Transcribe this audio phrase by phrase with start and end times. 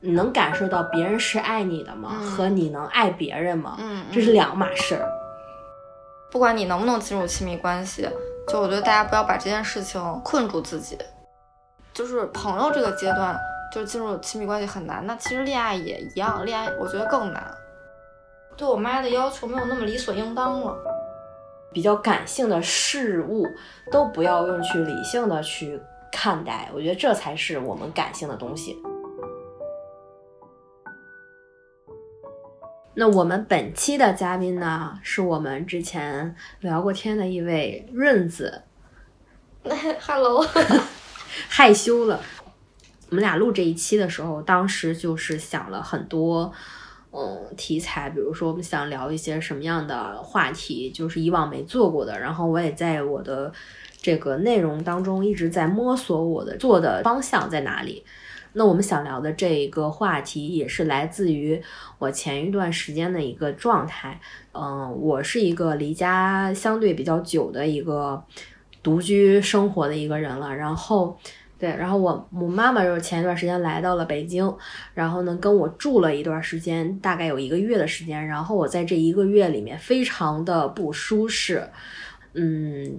[0.00, 2.10] 你能感受到别人是爱你的吗？
[2.18, 3.76] 和你能爱别人吗？
[3.78, 5.06] 嗯，这是两码事儿。
[6.30, 8.08] 不管你能不能进入亲密关系，
[8.48, 10.96] 就我觉得大家不要把这件事情困住自己。
[11.92, 13.36] 就是朋友这个阶段，
[13.74, 15.04] 就进入亲密关系很难。
[15.06, 17.54] 那其实恋爱也一样，恋爱我觉得更难。
[18.56, 20.76] 对我妈的要求没有那么理所应当了。
[21.72, 23.46] 比较感性的事物
[23.92, 25.80] 都不要用去理性的去
[26.10, 28.76] 看待，我觉得这才是我们感性的东西。
[32.94, 38.62] 那我们本期的嘉宾呢，是我们之前聊过天的一位润子。
[40.00, 40.44] Hello，
[41.48, 42.20] 害羞了。
[43.10, 46.52] 我们俩录这一期的时候，当时就是想了很多。
[47.12, 52.16] 嗯，题材，比如说我们想聊一些什么样的话题，就是以往没做过的。
[52.18, 53.52] 然后我也在我的
[54.00, 58.04] 这个内容当中一直在摸索我的做的方向在哪里。
[58.52, 61.60] 那我们想聊的这一个话题也是来自于
[61.98, 64.20] 我前一段时间的一个状态。
[64.52, 68.22] 嗯，我是一个离家相对比较久的一个
[68.82, 71.18] 独居生活的一个人了，然后。
[71.60, 74.50] 对，然后我我妈妈就是前一段时间来到了北京，
[74.94, 78.26] 然后呢跟我住了一段时间，大概有一个月的时间。
[78.26, 81.68] 然后我在这一个月里面非常的不舒适，
[82.32, 82.90] 嗯，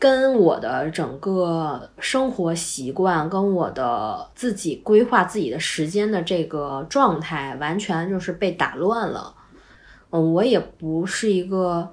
[0.00, 9.32] 跟我的整个生活习惯，跟我的自己规划自己的时间的这个状态，完全就是被打乱了。
[10.10, 11.88] 嗯，我也不是一个。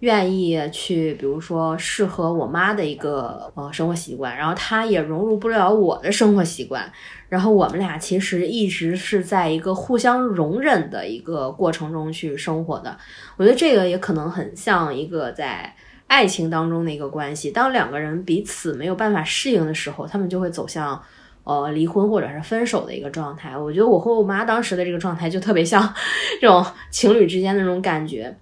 [0.00, 6.88] 愿意去，比如说适合我妈的一个呃生活习惯，然后她也融入不了我的生活习惯，
[7.28, 12.96] 然后我们俩其实一直是在一个互相容忍的一个过程中去生活的。
[13.36, 15.74] 我觉得这个也可能很像一个在
[16.08, 21.00] 爱情当中的一个关系，当两个人彼此没有办法适应的时候，他们就会走向
[21.44, 23.56] 呃离婚或者是分手的一个状态。
[23.56, 25.94] 我觉得我和我妈当时的这个状态就特别像
[26.40, 28.36] 这种情侣之间的那种感觉。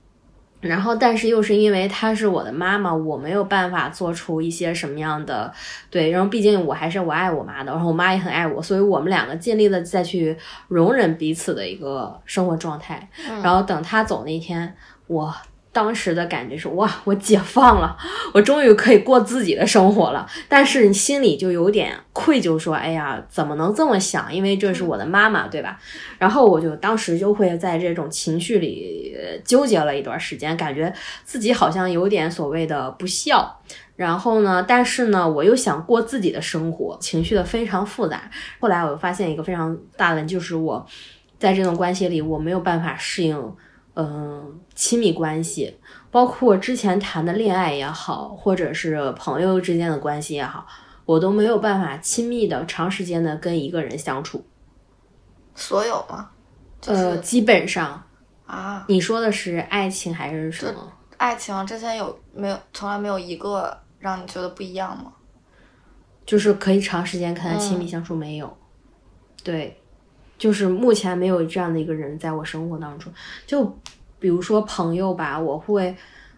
[0.63, 5.53] 然后，但是又是因为她是我的妈妈，我没有办法做出一些什么样的
[5.91, 6.11] 对。
[6.11, 10.37] 然后，毕竟我还是我爱我妈的，然后我妈也很爱我，所以我们两个尽力的再去
[10.69, 13.09] 容忍彼此的一个生活状态。
[13.43, 14.75] 然后等她走那天，
[15.07, 15.33] 我
[15.77, 17.95] 当时的感觉是哇，我解放了，
[18.33, 20.27] 我终于可以过自己的生活了。
[20.49, 24.35] 但是你心里就有点愧疚，说哎呀，怎么能这么想？
[24.35, 25.79] 因为这是我的妈妈，对吧？
[26.19, 29.15] 然后我就当时就会在这种情绪里
[29.45, 30.91] 纠结了一段时间，感觉
[31.25, 33.61] 自己好像有点所谓的不孝。
[33.97, 38.31] 然后呢，但是呢，我又想过自己的生活，情绪的非常复杂。
[38.61, 40.87] 后来我发现一个非常大的，就是我
[41.39, 43.37] 在这段关系里，我没有办法适应，
[43.97, 45.77] 嗯，亲密关系，
[46.11, 50.67] 包括之前谈的恋爱也好，或者是朋友之间的关系也好，
[51.07, 54.45] 我都没有办法亲密的长时间的跟一个人相处。
[55.55, 56.31] 所有吗？
[56.81, 58.03] 就是、呃，基本上。
[58.47, 60.93] 啊，你说的是爱情还是什么？
[61.17, 65.13] 爱情之前有没有从来没有一个让你觉得不一样吗？
[66.25, 68.57] 就是可以长时间跟他亲密相处，没有。
[69.43, 69.81] 对，
[70.39, 73.13] 就是目前没有这样的一个人在我生活当中。
[73.47, 73.65] 就
[74.19, 75.95] 比如说朋友吧，我会，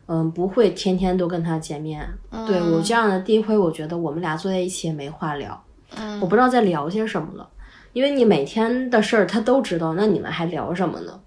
[0.06, 2.08] 嗯，不会天天都跟他见面。
[2.46, 5.64] 对我这样的第一回，我觉得我们俩坐在一起也没话聊。
[5.96, 7.48] 嗯，我不知道在聊些什么了，
[7.92, 11.20] 因为你每天的事儿他都知道，那你们还聊什么呢？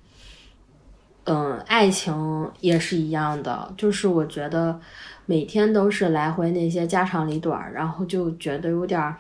[1.24, 4.80] 嗯，爱情也是一样的，就是我觉得
[5.26, 9.18] 每天都是来回那些家长里短，然后就觉得有点儿，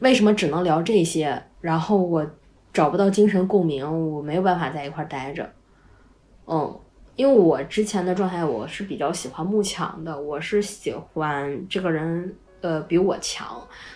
[0.00, 1.42] 为什么只能聊这些？
[1.66, 2.24] 然后我
[2.72, 3.84] 找不到精神共鸣，
[4.14, 5.50] 我没有办法在一块儿待着。
[6.46, 6.78] 嗯，
[7.16, 12.36] 因为我之前的状态，我是比较喜欢慕强的，我是喜欢这个人。
[12.62, 13.46] 呃，比我强，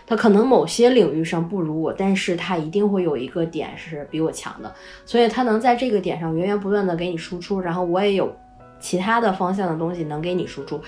[0.07, 4.73] 他可能某些领域上不如我，但是他一定会有一个点是比我强的，
[5.05, 8.31] 所以他能在这个点上源源不断的给你输出，然后我也有
[8.79, 10.81] 其他的方向的东西能给你输出。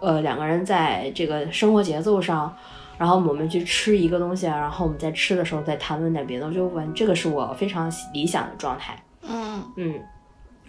[0.00, 2.54] 呃，两个人在这个生活节奏上，
[2.98, 8.96] 然后我们去吃一个东西，然后我们在吃的时候再谈论点别的，我就问这个是我非常理想的状态。
[9.22, 10.00] 嗯嗯，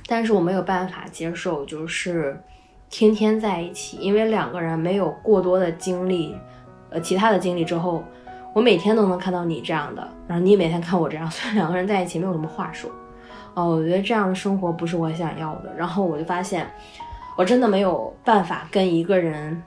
[0.08, 2.42] 但是我没有办法接受，就是。
[2.90, 6.34] 天天在一起，因为两个人没有过多的经历，
[6.90, 8.02] 呃，其他的经历之后，
[8.56, 12.90] 我每天都能看到你这样的，然后你也每天看我这样，所以两个人在一起没有什么话说。
[13.56, 15.74] 哦，我觉得这样的生活不是我想要的。
[15.76, 16.66] 然后我就发现，
[17.36, 19.62] 我真的没有办法跟一个人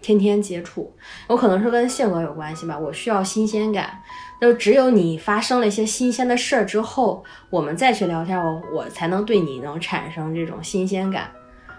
[0.00, 0.94] 天天接触。
[1.26, 4.00] 我可能是跟性格有关系吧，我需要新鲜感。
[4.40, 11.28] 就只有你发生了一些新鲜的事儿之后，我们再去聊天，我我才能对你能产生这种新鲜感。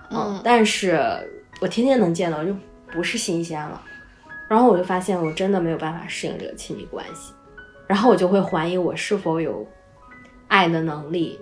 [0.10, 1.00] 嗯，但是
[1.62, 2.54] 我天天能见到就
[2.92, 3.82] 不是新鲜了，
[4.50, 7.32] 然后我就发现我真的没有办法适应这个亲密关系。
[7.88, 9.66] 然后我就会怀疑我是否有
[10.48, 11.40] 爱的能力，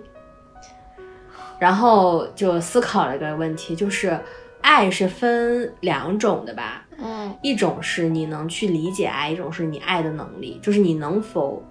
[1.58, 4.18] 然后就思考了一个问题，就是
[4.60, 6.84] 爱是分两种的吧？
[6.98, 11.62] 嗯，一种是你能去理解爱，一种是你爱的能力，就是你能否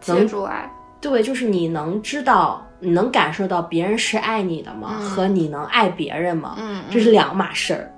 [0.00, 0.70] 接住爱，
[1.00, 4.98] 对，就是你能知道，你能感受到别人是爱你的吗？
[5.00, 6.56] 和你能爱别人吗？
[6.58, 7.90] 嗯，这是两码事儿。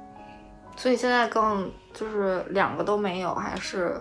[0.76, 4.00] 所以现在更就是两个都没有，还是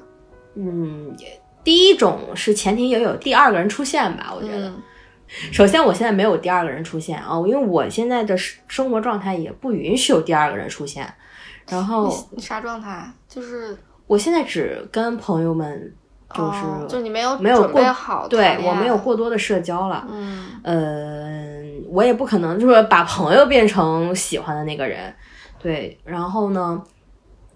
[0.56, 1.16] 嗯，
[1.64, 4.32] 第一种是前提也有第二个人出现吧？
[4.36, 4.82] 我觉得，嗯
[5.28, 11.12] 首先我现在没有第二个人出现啊，因为我现在的生生活状态也不允许有第二个人出现。
[11.70, 13.12] 然后你你啥状态？
[13.28, 13.76] 就是
[14.06, 15.94] 我现在只跟朋友们，
[16.32, 20.08] 就是、哦就你没有没有过准备好对我没有过多的社交了。
[20.12, 25.12] 嗯嗯，我也不可能就是把朋友变成喜欢的那个人，
[25.58, 26.00] 对。
[26.04, 26.84] 然后呢，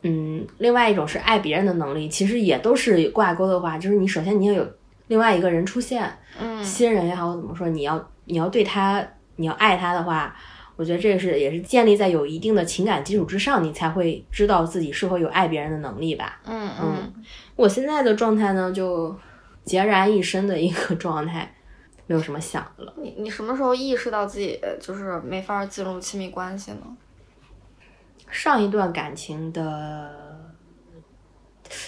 [0.01, 4.67] 嗯，另外一种是爱别人的能力，其实也都是挂钩的话，就是你首先你要有
[5.09, 6.09] 另外一个人出现，
[6.39, 10.33] 嗯新人也好，怎么说，你要你要对他，你要爱他的话，
[10.75, 16.39] 我觉得这是也是建立在有一定的情感基础之上，你才会知道自己是否有爱别人的能力吧。
[16.45, 17.13] 嗯嗯
[17.55, 19.13] 我现在的状态呢，就
[19.65, 21.53] 孑然一身的一个状态，
[22.07, 22.93] 没有什么想的了。
[22.97, 26.79] 你你什么时候意识到自己就是没法进入亲密关系呢？
[28.29, 30.28] 上一段感情的，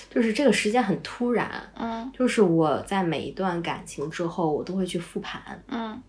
[0.09, 6.01] 就是这个时间很突然，嗯就是我在每一段感情之后，我都会去复盘，嗯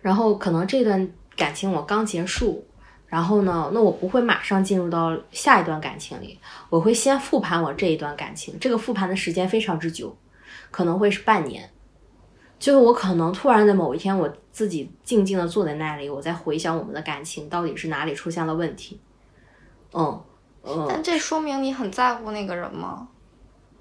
[0.00, 2.66] 然后可能这段感情我刚结束，
[3.06, 6.38] 然后呢，那我不会马上进入到下一段感情里，
[6.68, 10.16] 我会先复盘我这一段感情，这个复盘的时间非常之久，
[10.70, 11.68] 可能会是半年。
[12.58, 19.00] 就是我可能突然的某一天，我自己静静的坐在那里，我在回想我们的感情到底是哪里出现了问题。
[19.94, 20.22] 嗯
[20.62, 23.08] 嗯，但这说明你很在乎那个人吗？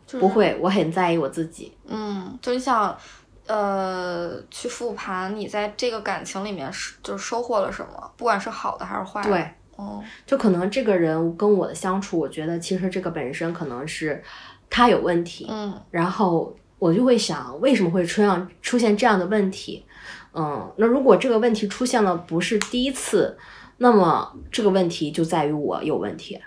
[0.06, 1.72] 就是不会，我很在意我自己。
[1.86, 2.98] 嗯，就你想，
[3.46, 9.30] 呃，去复盘你在这个感情里面是就是收获了什么，不管是好的还是坏的。
[9.30, 14.24] 对，哦，就可能这个人跟我的相处，我觉得其实这个本身可能是
[14.70, 19.86] 他有问题，嗯然后我就会想，为什么会出现出现这样的问题？
[20.34, 23.38] 嗯，那如果这个问题出现了不是第一次，
[23.78, 26.40] 那么这个问题就在于我有问题。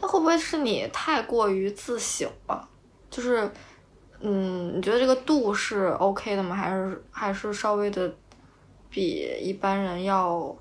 [0.00, 2.68] 但会不会是你太过于自省了？
[3.10, 3.50] 就是，
[4.20, 6.54] 嗯，你觉得这个度是 OK 的吗？
[6.54, 8.14] 还是还是稍微的
[8.88, 10.54] 比一般人要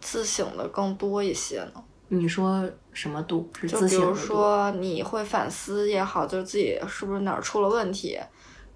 [0.00, 1.84] 自省的更多一些呢？
[2.08, 2.62] 你说
[2.92, 4.14] 什么度是就比如？
[4.14, 8.18] 说，你会反思也好，就是自己是不是哪儿出了问题，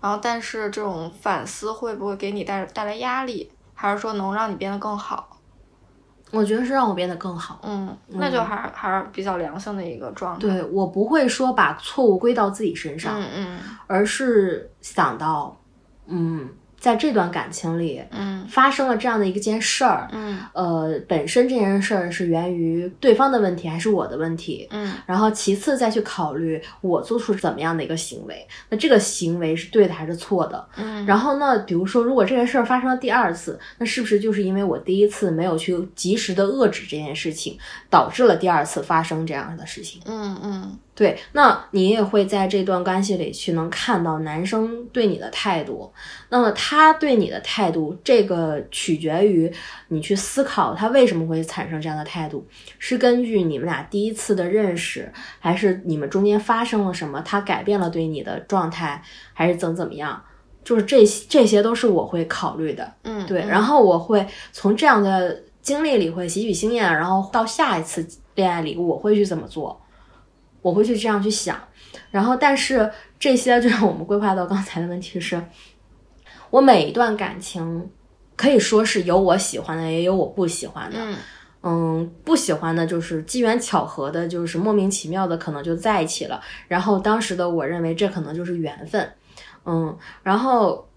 [0.00, 5.37] 然后但是这种反思会不会给你带带来压力，还是说能让你变得更好？
[6.30, 7.60] 我觉得是让我变得更好。
[7.62, 10.40] 嗯，那就还还是比较良性的一个状态。
[10.40, 15.58] 对我不会说把错误归到自己身上，嗯嗯而是想到，
[16.06, 16.48] 嗯，
[16.78, 24.66] 在这段感情里嗯发生了这样的一件事儿，嗯呃，本身这件事儿是源于对方的问题还是我的问题？
[24.70, 30.68] 嗯然后其次再去考虑我做出怎么样的一个行为，那这个行为是对的还是错的？
[30.76, 37.58] 嗯，然后呢，比如说如果这件事儿发生了第二次，那是不是就是因为我第一次没有去及时的遏制这件事情，
[37.90, 40.00] 导致了第二次发生这样的事情？
[40.06, 45.92] 嗯嗯对，那你也会在这段关系里去能看到男生对你的态度。
[46.28, 49.48] 那么他对你的态度，这个取决于
[49.86, 52.44] 你去思考他为什么会产生这样的态度，
[52.80, 59.00] 是根据你们俩第一次的认识，还是你们中间发生了什么，他改变了对你的状态，
[59.32, 60.20] 还是怎怎么样？
[60.64, 62.92] 就是这些，这些都是我会考虑的。
[63.04, 69.80] 嗯，对，嗯然后我会从这样的经历里会吸取经验，然后到下一次恋爱里我会去怎么做，
[70.62, 71.58] 我会去这样去想，
[72.10, 75.42] 然后但是这些就让我们规划到刚才的问题是，
[76.50, 77.90] 我每一段感情
[78.36, 81.16] 可以说是有我喜欢的，也有我不喜欢的，嗯。
[81.60, 86.40] 嗯，不喜欢的就是机缘巧合的，就是莫名其妙的可能就在一起了。
[86.68, 89.12] 然后当时的我认为这可能就是缘分，
[89.66, 90.87] 嗯，然后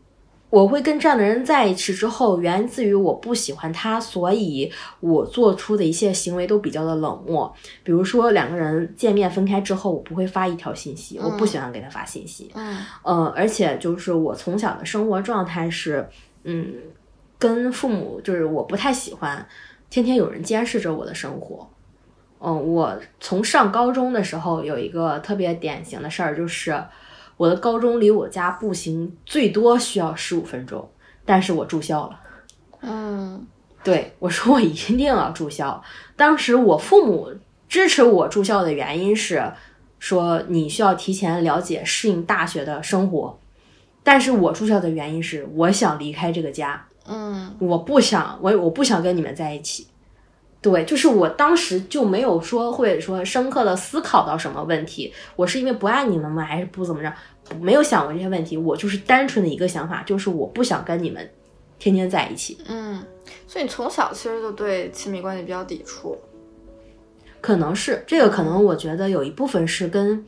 [0.52, 7.52] 我会跟这样的人在一起之后，源自于我不喜欢他，所以我做出的一些行为都比较的冷漠。
[7.84, 16.06] 比如说两个人见面分开之后，我不会发一条信息，我不喜欢给他发信息，嗯呃，而且就是我从小的生活状态是，
[16.44, 16.68] 嗯，
[17.40, 19.48] 跟父母就是我不太喜欢
[19.90, 21.66] 天天有人监视着我的生活。
[22.42, 26.84] 嗯，我从上高中的时候有一个特别典型的事儿，就是
[27.42, 30.88] 我的高中离我家步行最多需要十五分钟，
[31.26, 32.20] 但是我住校了。
[32.82, 33.48] 嗯
[33.84, 35.84] 对我说，我一定要住校。
[36.16, 37.34] 当时我父母
[37.68, 39.42] 支持我住校的原因是，
[39.98, 43.40] 说你需要提前了解适应大学的生活。
[44.04, 49.88] 但是我住校的原因是我想离开这个家，嗯我不想我我不想跟你们在一起。
[50.62, 56.44] 对，就是我当时就没有说或者说深刻的思考到什么问题，我是因为不爱你们吗？
[56.44, 57.12] 还是不怎么着？
[57.60, 61.30] 没有想过这些问题，我就是单纯的一个想法，就是我不想跟你们
[61.80, 62.58] 天天在一起。
[62.68, 63.04] 嗯，
[63.48, 66.18] 所以你从小其实就对亲密关系比较抵触。
[67.40, 70.24] 可能是这个，可能我觉得有一部分是跟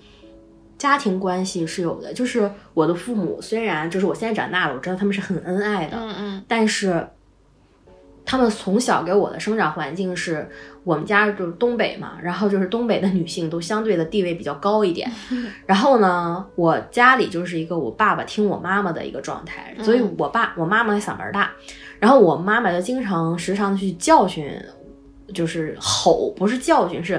[0.77, 2.12] 家庭关系是有的。
[2.12, 7.08] 就是我的父母虽然就是我现在长大了，我知道他们是很恩爱的，嗯嗯但是
[8.25, 10.50] 他们从小给我的生长环境是
[10.84, 15.12] 我们家就是东北嘛，然后就是东北的女性都相对的地位比较高一点。
[15.65, 21.51] 然后呢，我家里就是一个我爸爸听我妈妈的一个状态，所以我爸我妈妈嗓门大，
[22.00, 24.50] 然后我妈妈就经常时常地去教训，
[25.34, 27.13] 就是吼，不是教训是。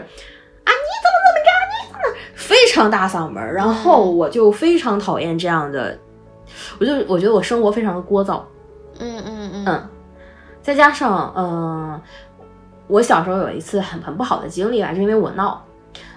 [0.64, 0.72] 啊！
[0.72, 1.50] 你怎么怎么着？
[1.68, 3.52] 你怎么非常大嗓门儿？
[3.52, 5.98] 然后我就非常讨厌这样的，
[6.80, 8.40] 我就我觉得我生活非常的聒噪，
[8.98, 9.88] 嗯嗯嗯嗯，
[10.64, 12.00] 再加上，嗯、
[12.86, 15.62] 我小时候有一次很很不好的经历吧，是因为我闹，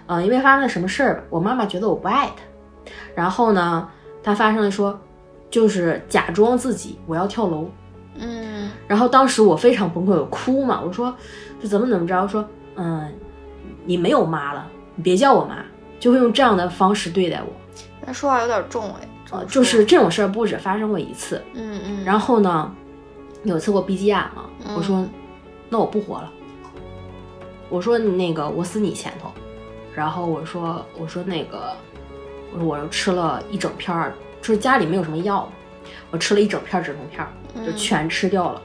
[0.06, 3.86] 嗯、因为发生了什么事儿吧，我妈妈觉得我不爱她，然后呢，
[4.24, 4.98] 她发生了说，
[5.52, 7.70] 就是假装自己我要跳楼，
[8.18, 8.72] 嗯。
[8.88, 11.14] 然后当时我非常崩溃，我哭嘛，我说
[11.62, 13.12] 就怎么怎么着，说嗯，
[13.84, 15.58] 你没有妈了，你别叫我妈，
[16.00, 17.52] 就会用这样的方式对待我，
[18.06, 22.74] 那说话有点重哎，呃，就是这种事儿不止发生过一次，嗯嗯，然后呢，
[23.48, 25.08] 有一次我鼻急眼了，嗯我说，
[25.70, 26.30] 那我不活了。
[27.70, 29.32] 我说那个我死你前头，
[29.96, 31.74] 然后我说我说那个，
[32.52, 35.48] 我说我又吃了一整片儿，就是家里没有什么药，
[36.12, 37.32] 我吃了一整片儿止痛片儿，
[37.66, 38.62] 就全吃掉了，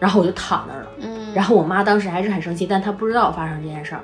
[0.00, 0.88] 然后我就躺那儿了。
[1.00, 4.00] 嗯，然后我妈当时还是很生气，但她不知道发生这件事儿。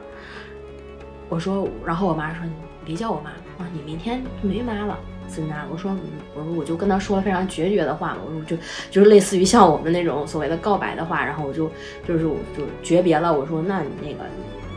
[1.31, 2.53] 我说，然后我妈说：“你
[2.85, 3.31] 别叫我妈
[3.65, 4.99] 啊，你明天就没妈了。”
[5.34, 6.00] 真的，我说，嗯
[6.34, 8.56] 我说我就跟他说了非常决绝的话嘛，我说就
[8.90, 11.70] 就是类似于像我们那种所谓的告白的话，然后我就
[12.06, 14.25] 就是我就诀别了，我说那你那个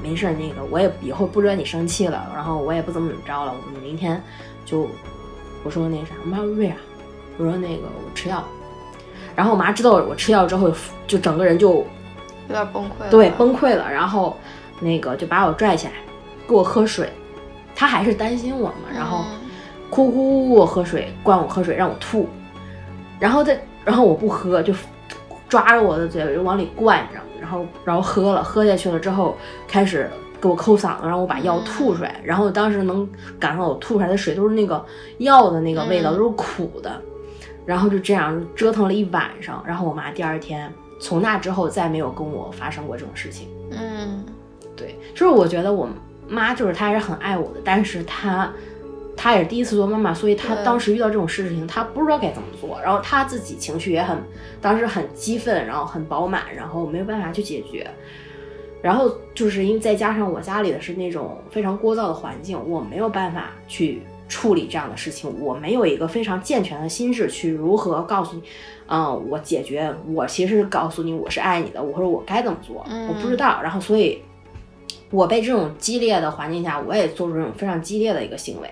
[0.01, 4.21] 没事，那个我也以后不惹你生气了，然后我也不怎么怎么着了，我们明天
[4.65, 4.87] 就
[5.63, 6.75] 我说那啥，我妈说为啥？
[7.37, 8.43] 我说那个我吃药，
[9.35, 10.71] 然后我妈知道我吃药之后，
[11.07, 11.85] 就整个人就有
[12.49, 14.37] 点崩溃了，对，崩溃了，然后
[14.79, 15.93] 那个就把我拽起来，
[16.47, 17.09] 给我喝水，
[17.75, 19.42] 他还是担心我嘛，然后嗯
[19.89, 22.27] 哭哭给我喝水，灌我喝水，让我吐，
[23.19, 24.73] 然后再然后我不喝，就
[25.47, 27.29] 抓着我的嘴就往里灌，你知道吗？
[27.39, 29.37] 然后然后喝了，喝下去了之后
[29.67, 30.09] 开始
[30.41, 33.07] 给我抠嗓子，让我把药吐出来，然后当时能
[33.39, 34.83] 感受到我吐出来的水都是那个
[35.19, 36.17] 药的那个味道，嗯。
[36.17, 37.01] 都是苦的，
[37.65, 43.47] 然后就这样折腾了一晚上，然后我妈第二天从那之后再没有跟我发生过这种事情。
[43.71, 44.23] 嗯。
[44.75, 45.87] 对，就是我觉得我
[46.27, 48.51] 妈就是她还是很爱我的，但是她
[49.15, 54.17] 她也是第一次做妈妈，所以她当时遇到这种事情，她不知道该怎么做，然后她自己情绪也很，
[54.61, 57.89] 当时很激愤，然后很饱满，然后没有办法去解决。
[58.81, 68.43] 然后就是因为再加上我家里的是那种非常聒噪的环境，我没有办法去处理这样的事情，我没有一个非常健全的心智去如何告诉你，
[68.87, 73.61] 嗯，我解决，我其实告诉你我是爱你的，我或者我该怎么做，嗯我不知道。
[73.63, 74.19] 然后所以，
[75.11, 78.69] 我被这种激烈的环境下，我也做出这种非常激烈的一个行为，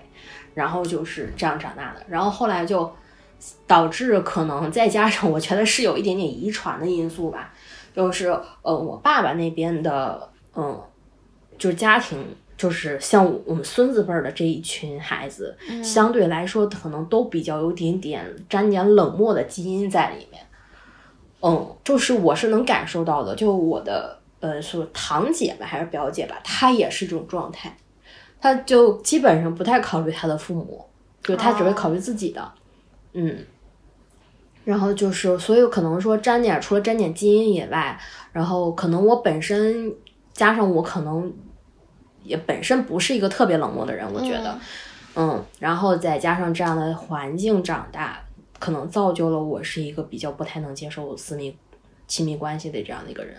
[0.53, 2.03] 然后就是这样长大的。
[2.08, 2.91] 然后后来就
[3.67, 7.53] 导致可能再加上 我觉得是有一点点遗传的因素吧，
[7.96, 8.27] 就是
[8.62, 10.79] 呃我爸爸那边的嗯，
[11.58, 12.24] 就是家庭。
[12.58, 20.46] 就是像我们孙子辈儿的这一群孩子，嗯相对来说可能都比较有点点沾点冷漠的基因在里面。
[21.41, 27.75] 嗯，就是我是能感受到的，就我的呃，是堂姐吧还是表姐吧，她也是这种状态，
[28.41, 30.83] 她就基本上不太考虑他的父母，
[31.24, 32.51] 就他只会考虑自己的，
[33.13, 33.38] 嗯。
[34.63, 38.00] 然后就是，所以可能说沾点，除了沾点基因以外，
[38.31, 39.91] 然后可能我本身
[40.33, 41.33] 加上我可能
[42.24, 44.55] 也本身不是一个特别冷漠的人，我觉得，
[45.15, 48.19] 嗯，然后再加上这样的环境长大，
[48.60, 51.57] 可能造就了我是一个比较不太能接受私密、
[52.07, 53.36] 亲密关系的这样的一个人。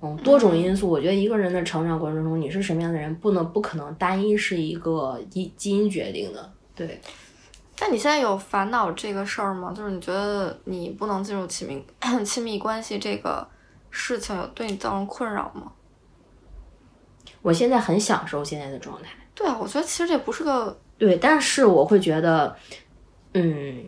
[0.00, 6.52] 嗯，多种因素，我觉得一个人的成长过程中，你是什么样的人，不能不可能单一是一个基基因决定的。
[6.74, 7.00] 对，
[7.80, 9.72] 那你现在有烦恼这个事儿吗？
[9.76, 11.84] 就是你觉得你不能进入亲密
[12.24, 13.44] 亲密关系这个
[13.90, 15.72] 事情有对你造成困扰吗？
[17.42, 19.10] 我现在很享受现在的状态。
[19.34, 22.56] 对啊，我觉得其实这不是个对，但是我会觉得，
[23.34, 23.84] 嗯，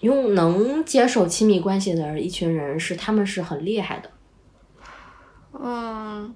[0.00, 4.10] 用能接受亲密关系的一群人是他们是很厉害的。
[5.52, 6.34] 嗯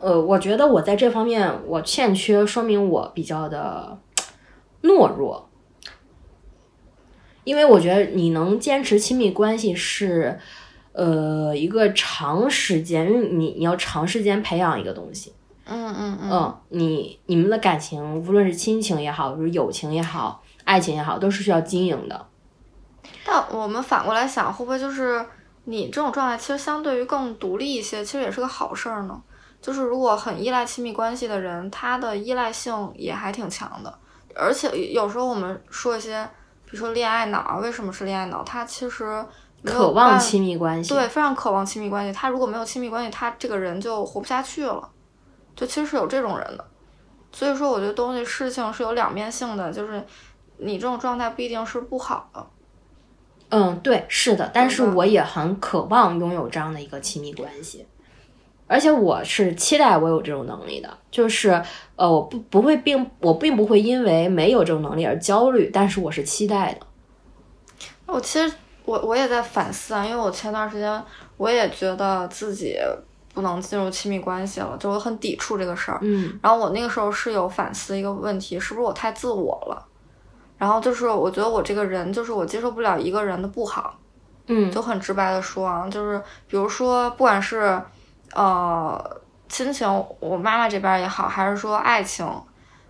[0.00, 3.98] 呃，我觉得我在这方面我欠缺，说明我比较的
[4.82, 5.48] 懦弱。
[7.44, 10.38] 因为我觉得你能坚持亲密关系是，
[10.92, 15.32] 呃，一个长时间，因为你你要长时间培养一个东西。
[15.64, 22.26] 嗯嗯嗯，嗯，你你们的感情，无论是亲情也好，就是友情也好，爱情也好，都是需要经营的。
[23.24, 25.24] 但我们反过来想，会不会就是
[25.70, 29.22] 你这种状态，其实相对于更独立一些，其实也是个好事儿呢？
[29.60, 33.98] 就是如果很依赖亲密关系的人，他的依赖性也还挺强的。
[34.34, 36.24] 而且有时候我们说一些，
[36.64, 38.42] 比如说恋爱脑啊，为什么是恋爱脑？
[38.42, 39.22] 他其实
[39.62, 42.12] 渴望亲密关系，对，非常渴望亲密关系。
[42.12, 44.88] 他如果没有亲密关系，他这个人就活不下去了。
[45.54, 46.64] 就其实是有这种人的。
[47.30, 50.02] 所以说，我觉得东西事情是有两面性的，就是
[50.56, 52.46] 你这种状态不一定是不好的。
[53.50, 57.86] 嗯，对，是的，但是我也很渴望拥有这样的一个亲密关系，
[58.66, 61.62] 而且我是期待我有这种能力的，就是
[61.96, 66.86] 呃，我不不会并我并不会因为没有这种能力而焦虑，但是我是期待的。
[68.04, 71.02] 我其实我我也在反思啊，因为我前段时间
[71.38, 72.76] 我也觉得自己
[73.32, 75.98] 不能进入亲密关系了，就我很抵触这个事儿。
[76.02, 79.87] 嗯然后我那个时候是有反思一个问题，是不是我太自我了？
[80.58, 83.96] 然后就是我觉得我这个人就是我接受不了一个人的不好，
[84.48, 87.80] 嗯就很直白的说啊，就是比如说不管是
[88.34, 89.88] 呃亲情，
[90.20, 92.28] 我妈妈这边也好，还是说爱情，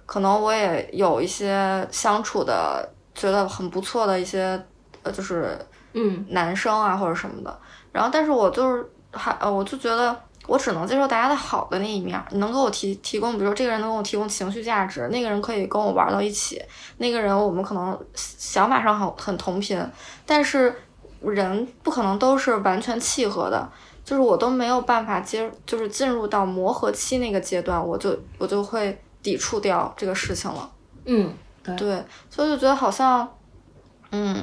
[0.06, 4.60] 可能我也有一些相处的觉得很不错的一些
[5.02, 5.58] 呃就是
[5.92, 7.58] 嗯男生啊或者什么的。
[7.92, 10.16] 然后，但是我就是还呃，我就觉得
[10.48, 12.26] 我只能接受大家的好的那一面儿。
[12.32, 16.60] 你能给我提提供，比如说这个人能给我提供情绪价值，那个人可以跟我玩到一起，
[16.96, 19.80] 那个人我们可能想法上很很同频，
[20.26, 20.74] 但是
[21.20, 23.70] 人不可能都是完全契合的。
[24.04, 30.70] 就是我都没有办法接，就是进入到磨合期那个阶段，我就我就会抵触掉这个事情了。
[31.04, 31.30] 嗯，
[31.76, 33.28] 对，所以就觉得好像，
[34.10, 34.42] 嗯，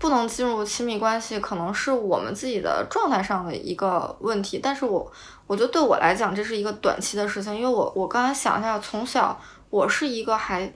[0.00, 4.58] 不能进入亲密关系，可能是我们自己的状态上的一个问题。
[4.60, 5.12] 但是我
[5.46, 10.72] 我觉得对我来讲，这是一个短期的事情，因为我我刚才想一下，从小我是一个还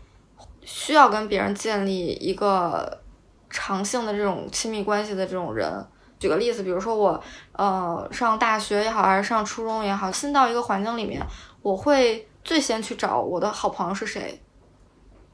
[0.62, 3.00] 需要跟别人建立一个
[3.48, 5.84] 长性的这种亲密关系的这种人。
[6.20, 11.20] 举个例子，比如说我呃上大学也好，还是上初中也好，新到一个环境里面，
[11.62, 14.40] 我会最先去找我的好朋友是谁。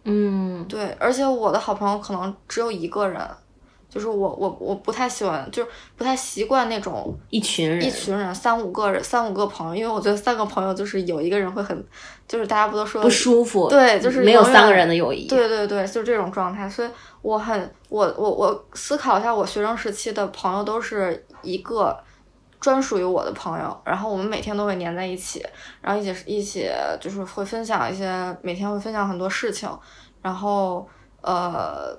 [0.05, 3.21] 嗯对，而且我的好朋友可能只有一个人，
[3.91, 11.85] 就是我我我不太喜欢，就是不太习惯那种一群人，一群人三五个人三五个朋友，因为我觉得三个朋友就是有一个人会很，
[12.29, 16.89] 就是大家不都说不舒服，对就是没有三个人的友谊，对对对，就这种状态，所以
[17.23, 21.99] 我很我我我思考一下，我学生时期的朋友都是一个
[22.61, 25.45] 专属于我的朋友，然后我们每天都会黏在一起，
[25.81, 29.69] 然后一起一起就是会分享一些，每天会分享很多事情，
[30.23, 30.87] 然后
[31.23, 31.99] 呃，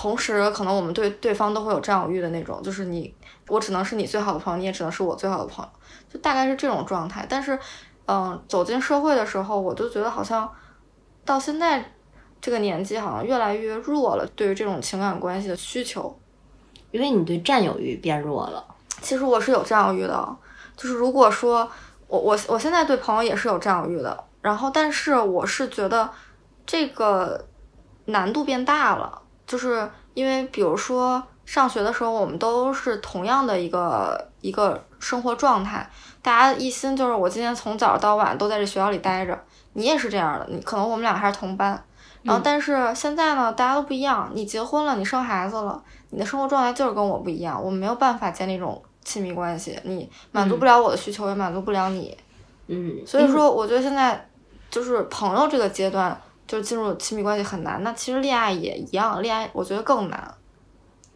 [0.00, 3.12] 同时可能我们对对方都会有占有欲的那种，就是你
[3.48, 5.70] 我只能是你最好的朋友，你也只能是我最好的朋友，
[6.08, 7.26] 就大概是这种状态。
[7.28, 7.58] 但是，
[8.06, 10.48] 嗯、走进社会的时候，我就觉得好像
[11.24, 11.84] 到现在
[12.40, 16.16] 这个年纪，好像越来越弱了，对于这种情感关系的需求。
[16.92, 18.64] 因为你对占有欲变弱了。
[19.00, 20.36] 其实我是有占有欲的，
[20.76, 21.68] 就是如果说
[22.06, 26.08] 我我我现在对朋友也是有占有欲的，然后但是我是觉得
[26.64, 27.44] 这个
[28.04, 35.90] 难度变大了，就是因为比如说上学的时候，我们都是同样的一个一个生活状态，
[36.22, 39.36] 大家一心就是我今天从早到晚都在这学校里待着，
[39.72, 41.82] 你也是这样的，你可能我们俩还是同班。
[42.22, 44.30] 然后，但是现在呢，大家都不一样。
[44.34, 45.80] 你结婚了，你生孩子了，
[46.10, 52.14] 你的生活状态就是跟我不一样，我们没有办法建立一种亲密关系，你满足不了我的需求，也满足不了你。
[52.66, 54.28] 嗯，所以说，我觉得现在
[54.68, 57.80] 就是朋友这个阶段，就进入亲密关系很难。
[57.84, 60.34] 那其实恋爱也一样，恋爱我觉得更难。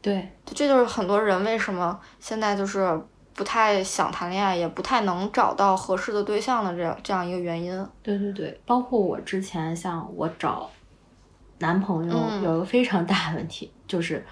[0.01, 3.01] 对，这就是很多人为什么现在就是
[3.35, 7.87] 不太想谈恋爱，也不太能找到合适的对象的这样这样一个原因。
[8.03, 10.69] 对对对，包括我之前像我找
[11.59, 14.25] 男朋友嗯有一个非常大的问题，就是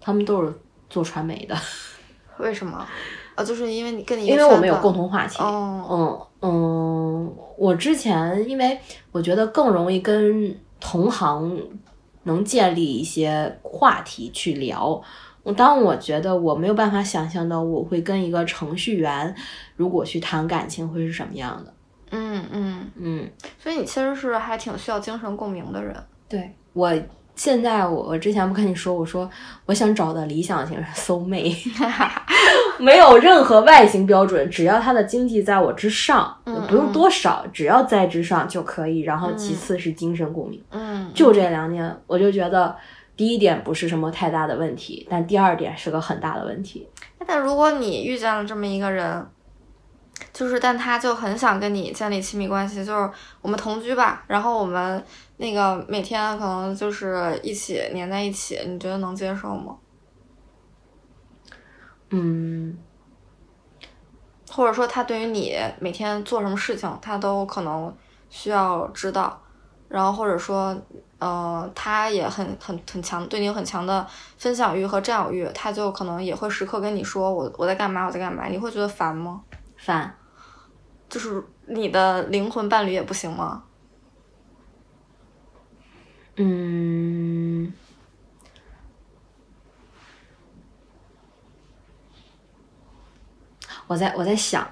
[0.00, 0.52] 他们都是
[0.90, 1.54] 做传媒的，
[2.38, 2.84] 为什么？
[3.34, 5.40] 呃，就是因为你跟你因为我们有共同话题。
[5.42, 8.78] 哦，嗯嗯，我之前因为
[9.12, 11.60] 我觉得更容易跟同行
[12.22, 15.00] 能建立一些话题去聊。
[15.42, 19.34] 我当我觉得我没有办法想象到我会跟一个程序员
[19.76, 21.72] 如果去谈感情会是什么样的。
[22.10, 25.96] 嗯嗯，嗯，所以你其实是还挺需要精神共鸣的人。
[26.28, 26.92] 对我
[27.34, 29.30] 现在我我之前不跟你说，我说
[29.64, 31.54] 我想找的理想型是 soul mate，
[32.78, 39.00] 没有任何外形标准，只要他的经济在我之上，嗯不用多少，只要在之上就可以。
[39.00, 42.76] 然后其次是精神共鸣，嗯，就这两点，我就觉得
[43.16, 46.88] 第一点不是什么太大的问题，但第二点是个很大的问题。
[47.26, 49.26] 但如果你遇见了这么一个人，
[50.32, 53.10] 就是但他就很想跟你建立亲密关系，就是
[53.42, 55.02] 我们同居吧，然后我们
[55.36, 59.76] 那个每天可能就是一起黏在一起，你觉得能接受吗？
[62.10, 62.78] 嗯，
[64.50, 67.94] 或者说他对于你每天做什么事情，他都可能
[68.30, 69.40] 需要知道，
[69.88, 70.76] 然后或者说，
[71.18, 79.42] 呃，他也很很很强，对你有很强的分享欲和占有欲，他就可能也会时刻跟你说我我在干嘛我在干嘛，你会觉得烦吗？
[79.76, 80.16] 烦，
[81.08, 83.64] 就是你的灵魂伴侣也不行吗？
[86.40, 87.72] 嗯，
[93.88, 94.64] 我在我在想，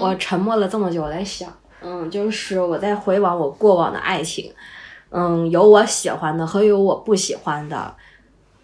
[0.00, 4.52] 我沉默了这么久，我在想，嗯，就是我在回望我过往的爱情，
[5.10, 7.94] 嗯，有我喜欢的和有我不喜欢的，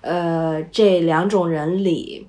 [0.00, 2.26] 呃，这两种人里，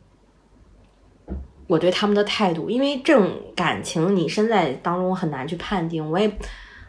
[1.66, 6.32] 我对他们的态度，因为这种感情你身在当中很难去判定，我也。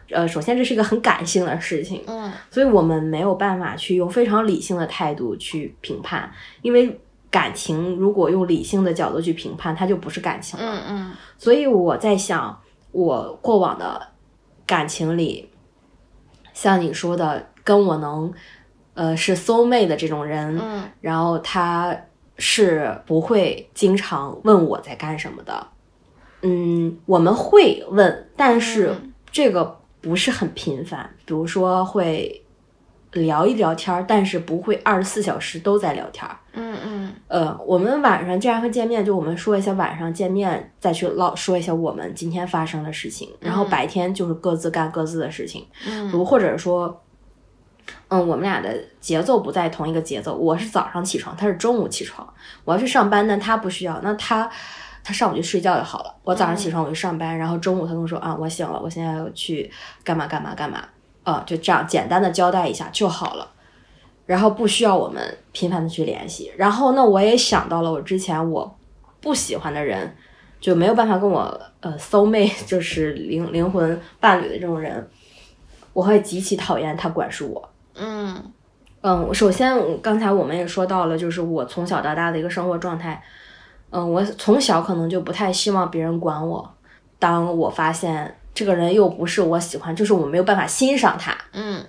[0.09, 6.29] 呃，首先这是一个很感性的事情，嗯，所以我们没有办法去用非常理性的态度去评判，
[6.61, 7.01] 因为
[7.33, 10.65] 感情如果用理性的角度去评判，它就不是感情了。
[10.65, 11.11] 嗯嗯。
[11.39, 12.55] 所以我在想，
[12.91, 14.09] 我过往的
[14.67, 15.49] 感情里，
[16.53, 18.31] 像你说的，跟我能
[18.93, 21.97] 呃是 soul mate 的这种人，嗯，然后他
[22.37, 25.67] 是不会经常问我在干什么的，
[26.43, 28.95] 嗯，我们会问，但是
[29.31, 29.79] 这个。
[30.03, 32.42] 不是很频繁，比如说会
[33.13, 36.35] 聊一聊天儿，但是不会二十四小时都在聊天儿。
[36.53, 37.13] 嗯嗯。
[37.27, 45.65] 呃，我们晚上既然会见面，就我们说一下晚上见面，再去唠说一下我们今天发生的事情，然后白天就是各自干各自的事情。
[45.87, 46.09] 嗯。
[46.09, 47.03] 如或者说，
[48.09, 52.27] 嗯，我们俩的节奏不在同一个节奏，我是早上起床，他是中午起床，
[52.65, 54.49] 我要去上班，但他不需要，那他。
[55.05, 56.15] 他上午就睡觉就好了。
[56.23, 59.69] 我早上起床我就上班，然后中午他跟我说啊，我醒了，我现在要去
[60.01, 60.81] 干嘛干嘛干嘛，
[61.23, 63.49] 啊，就这样简单的交代一下就好了，
[64.25, 66.51] 然后不需要我们频繁的去联系。
[66.57, 68.77] 然后呢我也想到了我之前我
[69.21, 70.15] 不喜欢的人，
[70.59, 75.07] 就没有办法跟我呃 soul mate 就是灵灵魂伴侣的这种人，
[75.93, 77.69] 我会极其讨厌他管束我。
[77.95, 78.51] 嗯
[79.01, 83.21] 嗯，首先刚才我们也说到了，就是我从小到大的一个生活状态。
[83.89, 86.73] 嗯，我从小可能就不太希望别人管我。
[87.19, 91.35] 当我发现这个人又不是我喜欢，就是我没有办法欣赏他。
[91.53, 91.83] 嗯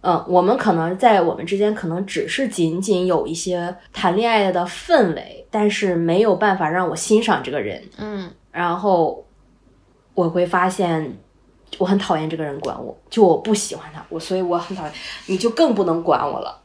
[0.00, 7.82] 嗯，我们可能在我们之间可能只是仅仅有一些谈恋爱的氛围，但是没有办法让我欣赏这个人。
[7.98, 9.24] 嗯，然后
[10.14, 11.16] 我会发现
[11.78, 14.92] 我很讨厌这个人管我，就我不喜欢他，我所以我很讨厌，
[15.26, 16.60] 你就更不能管我了。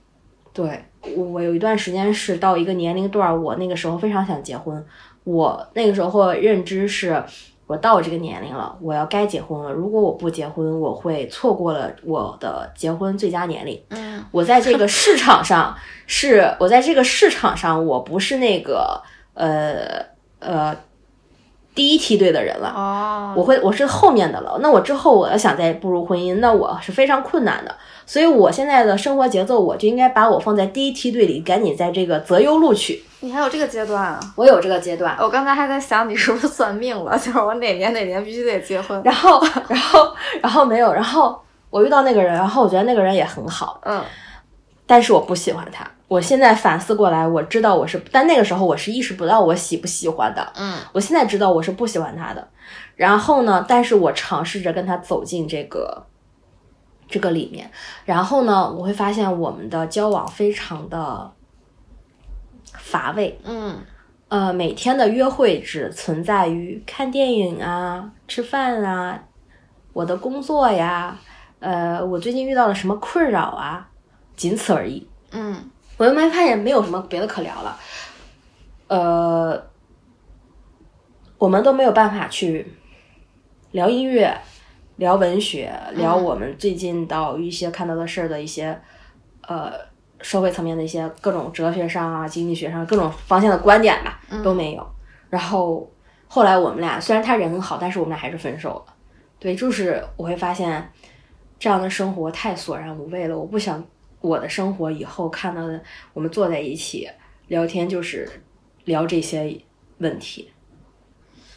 [0.53, 0.83] 对。
[1.17, 4.81] 我有一段时间是到一个年龄段，我那个时候非常想结婚。
[5.25, 7.21] 我那个时候认知是，
[7.65, 9.71] 我到我这个年龄了，我要该结婚了。
[9.71, 13.81] 如果我不结婚，我会错过了我的结婚最佳年龄。
[13.89, 19.01] 嗯，我在这个市场上是，我在这个市场上，我不是那个
[19.33, 20.05] 呃
[20.39, 20.75] 呃
[21.75, 22.69] 第一梯队的人了。
[22.75, 24.57] 哦，我会我是后面的了。
[24.61, 27.75] 那我之后我要想再步入婚姻，那我是非常困难的。
[28.05, 33.01] 所以，我现在的生活节奏，我就应该把我放在第一梯队里，赶紧在这个择优录取。
[33.21, 34.19] 你还有这个阶段啊？
[34.35, 35.15] 我有这个阶段。
[35.19, 37.15] 我刚才还在想，你是不是算命了？
[37.17, 39.01] 就是我哪年哪年必须得结婚。
[39.05, 40.91] 然后，然后，然后没有。
[40.91, 43.79] 然后我遇到那个人，然后我觉得那个人也很好。
[43.85, 44.03] 嗯。
[44.85, 45.89] 但是我不喜欢他。
[46.13, 50.51] 我现在反思过来，我知道我是，但那个时候我是意识不到我喜不喜欢的。
[50.55, 50.77] 嗯。
[50.91, 52.47] 我现在知道我是不喜欢他的。
[52.95, 53.65] 然后呢？
[53.67, 56.05] 但是我尝试着跟他走进这个。
[57.09, 57.69] 这个里面，
[58.05, 61.31] 然后呢，我会发现我们的交往非常的
[62.73, 63.39] 乏味。
[63.43, 63.77] 嗯，
[64.29, 69.19] 呃，每天的约会只存在于看电影啊、吃饭啊、
[69.91, 71.15] 我的工作呀，
[71.59, 73.87] 呃，我最近遇到了什么困扰啊，
[74.35, 75.07] 仅此而已。
[75.31, 77.79] 嗯，我就没发现没有什么别的可聊了。
[78.87, 79.63] 呃，
[81.37, 82.73] 我们都没有办法去
[83.71, 84.35] 聊音乐。
[84.97, 88.79] 聊文学，聊我们最近到一些看到的事儿的一些，
[89.41, 89.73] 呃，
[90.21, 94.87] 社会层面的一些各种哲学上啊、经济学上各种方向的观点吧，都没有。
[95.31, 95.91] 然后
[96.27, 98.93] 后来我们俩虽然他人很好，但是我们俩还是分手了。
[99.39, 100.91] 对，就是我会发现
[101.57, 103.35] 这样的生活太索然无味了。
[103.35, 103.83] 我不想
[104.23, 105.79] 我的生活以后看到的
[106.13, 107.07] 我们坐在一起
[107.49, 108.27] 聊天就是
[108.85, 109.61] 聊这些
[109.99, 110.51] 问题。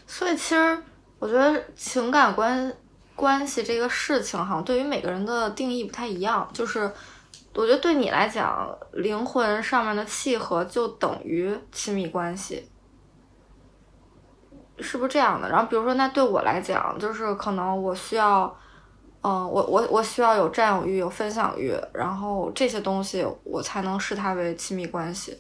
[0.07, 0.79] 所以其实
[1.18, 2.70] 我觉得情感关。
[3.16, 6.46] 关系这个事情，好像对于每个人的定义不太一样。
[6.52, 6.81] 就是
[7.55, 12.68] 我觉得对你来讲，灵魂上面的契合就等于亲密关系，
[14.81, 15.48] 是不是这样的？
[15.48, 18.55] 然后比如说，那对我来讲，就是可能我需要，
[19.29, 25.37] 嗯、我我我需要有占有欲、有分享欲，然后这些东西我才能视它为亲密关系。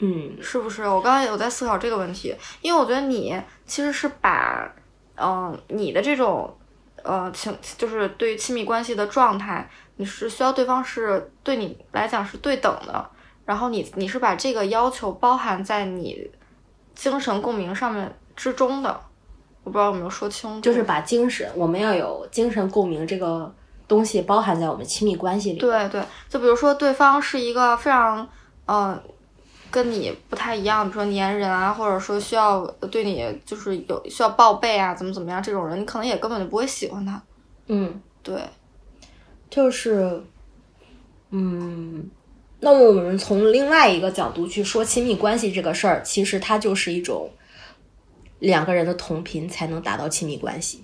[0.00, 0.82] 嗯，是不是？
[0.88, 4.68] 我刚才有在思考这个问题，因为我觉得你其实是把，
[5.14, 6.52] 嗯、你的这种，
[7.04, 13.08] 呃，情就是对于亲密关系的状态，你是需要对方是对你来讲是对等的，
[13.44, 16.28] 然后你你是把这个要求包含在你
[16.96, 19.00] 精神共鸣上面之中的，
[19.64, 23.52] 我不知道有没有说清楚，就是把精神，我们要有精神共鸣这个
[23.86, 28.28] 东西包含在我们亲密关系里。，对对，就比如说对方是一个非常，
[28.66, 29.00] 嗯、
[29.70, 37.22] 跟你不太一样，比如说粘人啊，或者说需要对你就是有需要报备啊，怎么怎么样这种人，你可能也根本就不会喜欢他。
[37.68, 38.42] 嗯，对，
[39.48, 40.22] 就是，
[41.30, 42.10] 嗯，
[42.60, 47.30] 那么我们从另外一个角度去说亲密关系这个事儿，其实它就是一种
[48.42, 50.82] 两个人的同频才能达到亲密关系。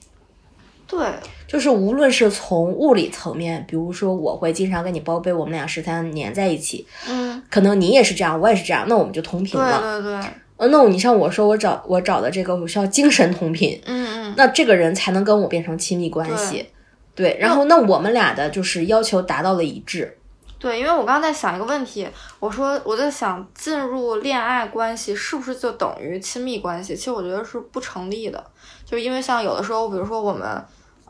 [0.87, 0.99] 对，
[1.47, 10.01] 就是无论是从物理层面，比如说我会经常跟你报备，我们俩十三年在一起，嗯，可能你也是这样，我也是这样，那我们就同频了。
[10.01, 16.67] 对对，呃，那你像我说我找我找的这个，我需要精神同频，嗯嗯，那这个人才能跟我变成亲密关系。
[17.15, 20.18] 对，然后那我们俩的就是要求达到了一致。
[20.59, 22.09] 对，因为我刚刚在想一个问题，
[22.41, 26.97] 我说我在想进入恋爱关系是不是就等于亲密关系？
[26.97, 28.45] 其实我觉得是不成立的，
[28.85, 30.65] 就是因为像有的时候，比如说我们，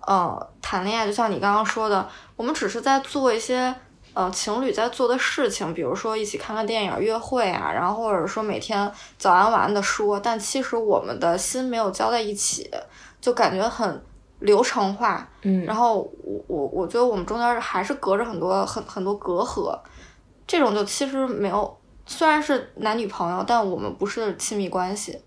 [0.07, 3.75] 呃，谈恋爱，就像你刚刚说的，我们只是在做一些。
[4.15, 12.69] 呃，情侣在做的事情，比如说一起看看电影、约会啊，然后或者说每天早安晚安的说，但其实我们的心没有交在一起，
[13.21, 14.03] 就感觉很
[14.41, 19.79] 流程化，嗯，然后我我我觉得我们中间还是隔着很多很很多隔阂，
[20.47, 25.19] 这种就其实没有，虽然是男女朋友，但我们不是亲密关系。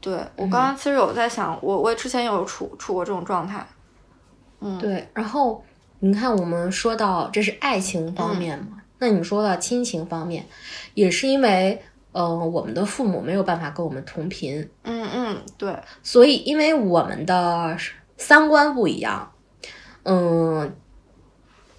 [0.00, 3.66] 对我刚刚其实有在想，我我之前有处处过这种状态，
[4.60, 5.08] 嗯，对。
[5.14, 5.64] 然后
[6.00, 10.46] 你看，我们说到这是爱情方面嘛，那你说到亲情方面，
[10.92, 17.74] 也是因为，呃，我们的父母没有办法跟我们同频，嗯嗯，对，所以因为我们的
[18.16, 19.32] 三观不一样，
[20.04, 20.74] 嗯，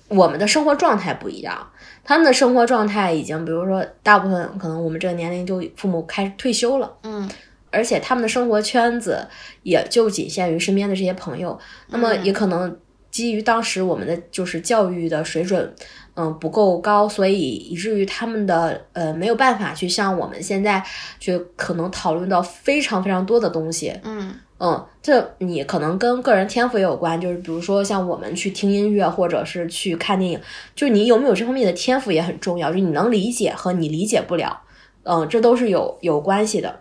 [0.08, 1.72] 我们的生活状态不一样。
[2.04, 7.30] 他们的生活状态已经，比如说，大部分可能我们这个年龄就父母开始退休了，嗯。
[7.72, 9.28] 而且他们的生活圈子
[9.64, 12.80] 也就仅限于身边的这些朋友，那么也可能
[13.12, 15.76] 基于当时我们的就是教育的水准，
[16.14, 20.82] 嗯不够高，所以以至于他们的呃没有办法去像我们现在
[21.20, 30.40] 去可能讨论到非常非常多的东西，嗯嗯，这你可能跟个人天赋也有关，就是比如说像我们去听音乐或者是去看电影，
[30.76, 34.62] 就是你有没有这方面的天赋也很重要，就是你能理解和你理解不了，
[35.04, 36.80] 嗯，这都是有有关系的。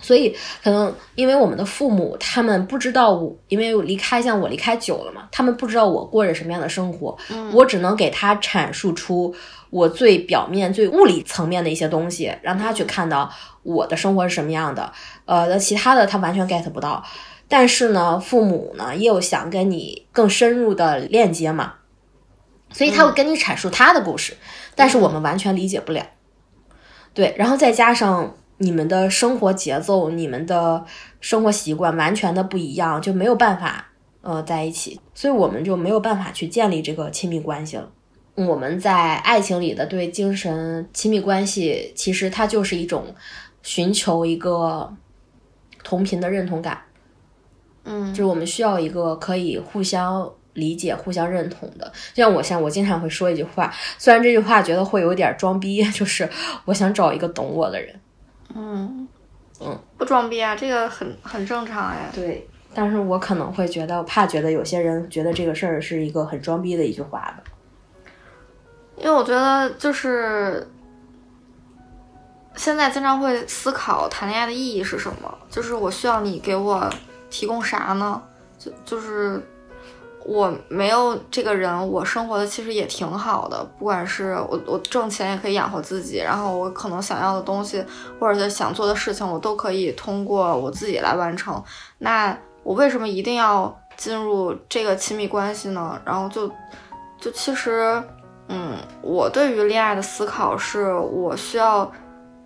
[0.00, 0.32] 所以
[0.62, 7.18] 可能因为我们的父母他们不知道我，因为我离开像我离开久了嘛，他们不知道我过着什么样的生活，
[7.52, 9.34] 我只能给他阐述出
[9.70, 13.30] 我最表面、最物理层面的一些东西，让他去看到
[13.62, 14.92] 我的生活是什么样的。
[15.24, 17.04] 呃，那其他的他完全 get 不到。
[17.50, 21.74] 但是呢，父母呢也有想跟你更深入的链接嘛，
[22.70, 24.36] 所以他会跟你阐述他的故事，
[24.74, 26.04] 但是我们完全理解不了。
[27.14, 30.84] 对，然后再加上你们的生活节奏、你们的
[31.20, 33.86] 生活习惯完全的不一样，就没有办法
[34.20, 37.88] 呃在一起，所以我们就没有办法去建立这个亲密关系了。
[38.46, 43.14] 我们在爱情里的对精神亲密关系，其实它就是一种
[43.62, 44.92] 寻求一个
[45.82, 46.80] 同频的认同感，
[47.84, 51.92] 嗯，就是我们需要一个可以互相理解、互相认同的。
[52.14, 56.28] 就像我像我经常会说一句话，虽然这句话觉得会有点装逼， 就是
[56.64, 58.00] 我想找一个懂我的人。
[58.54, 59.08] 嗯
[59.60, 62.08] 嗯，不装逼啊，这个很很正常哎。
[62.14, 67.42] 对，但是我可能会觉得，怕觉得有些人觉得这个事儿是一个很装逼的一句话吧。
[69.00, 70.68] 因为我觉得就是
[72.56, 76.90] 现在经常会思考谈恋爱的意义是什么，就是我需要你给我
[77.30, 78.20] 提供啥呢？
[78.58, 79.40] 就就是
[80.26, 87.84] 我没有这个人，我生活的其实也挺好的，不管是我我挣钱也可以养活自己，然后我可能想要的东西
[88.18, 91.62] 或者想做的事情，我都可以通过我自己来完成。
[91.98, 95.96] 那我为什么一定要进入这个亲密关系呢？
[96.04, 96.50] 然后就
[97.20, 98.02] 就其实。
[98.48, 101.90] 嗯，我对于恋爱的思考是我需要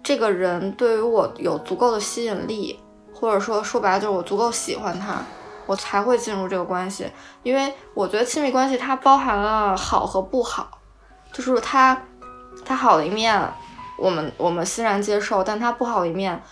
[0.03, 2.79] 这个人对于我有足够的吸引力，
[3.15, 5.23] 或者说说白了就是我足够喜欢他，
[5.65, 7.09] 我才会进入这个关系。
[7.45, 10.69] 因为我觉得亲密关系它包含了好和不好，
[11.33, 11.97] 就是它
[12.65, 13.41] 它好的一面，
[13.97, 16.43] 我们我们欣然接受，但它不好的一面，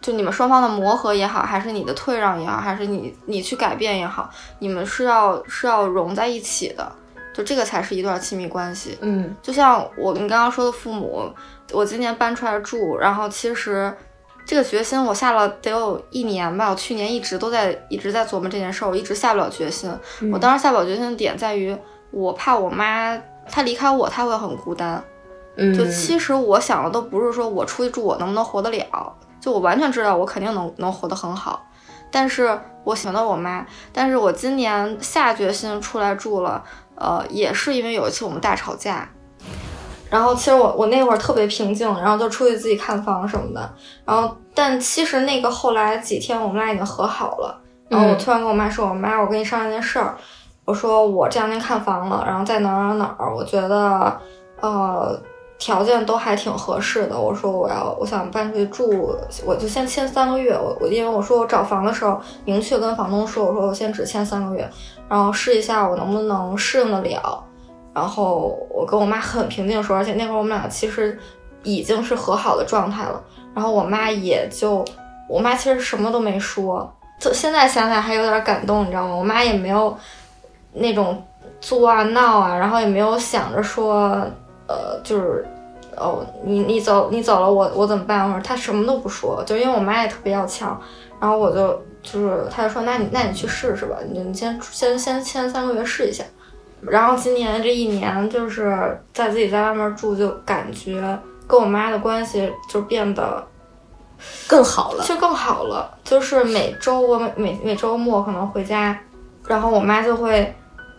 [0.00, 6.92] 就你们双方的磨合也好，还是你的退让也好，还是你你去改变也好，你们是要是要融在一起的。
[7.32, 8.98] 就这个才是一段亲密关系。
[9.00, 11.30] 嗯，就像我你刚刚说的父母，
[11.72, 13.92] 我今年搬出来住，然后其实
[14.44, 16.68] 这个决心我下了得有一年吧。
[16.68, 19.90] 我去年一直都在一直在琢磨这件事儿，我一直下不了决心。
[20.32, 21.76] 我当时下不了决心的点在于，
[22.10, 23.16] 我怕我妈
[23.48, 25.02] 她离开我，她会很孤单。
[25.56, 31.66] 嗯，就其实我想的都不是说我出去住我能不能活得了，就我完全知道我肯定能能活得很好，
[32.10, 36.64] 但是我想到我妈，但是我今年下决心出来住了。
[37.02, 39.08] 呃，也是因为有一次我们大吵架，
[40.08, 50.16] 然后其实我我那会儿特别平静，然后就出去自己看房什么的，然后但其实那个后来几天我们俩已经和好了，然后我突然跟我妈说，我妈，我跟你商量件事儿，
[50.64, 54.16] 我说我这两天看房了，然后在哪儿哪儿，我觉得
[54.60, 55.20] 呃
[55.62, 64.68] 条件都还挺合适的，我说我要我想搬出去住，我就先签三个月，我我因为我说我找房的时候明确跟房东说，我说我先只签三个月。
[65.08, 67.44] 然后试一下我能不能适应得了，
[67.94, 71.16] 然后我跟我妈很平静说，而且那会儿我们俩其实
[71.62, 73.22] 已经是和好的状态了。
[73.54, 74.84] 然后我妈也就，
[75.28, 79.14] 我妈其实什么都没说，就现在想想还有点感动，你知道吗？
[79.14, 79.96] 我妈也没有
[80.72, 81.22] 那种
[81.60, 84.26] 作啊闹啊，然后也没有想着说，
[84.72, 85.44] 呃，就是
[85.96, 88.26] 哦，你你走你走了，我我怎么办？
[88.26, 90.80] 我说他什么都不说，就因为我妈也特别要强，
[91.20, 91.82] 然后我就。
[92.04, 96.24] 就是他就说，那你那你去试试吧，你你先先先签三个月试一下，
[96.80, 103.40] 然后今年这一年就是在自己在外面住，就感觉跟我妈的关系就变得
[104.48, 105.96] 更好了，就更好了。
[106.02, 108.98] 就是每周我每每每周末可能回家，
[109.46, 110.52] 然后我妈就会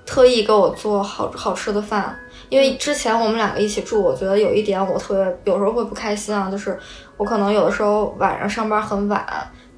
[0.06, 2.18] 特意给我做好好吃的饭，
[2.54, 6.78] 因为之前我们两个一起住，我觉得有一点我特别有时候会不开心啊，就是
[7.18, 9.26] 我可能有的时候晚上上班很晚，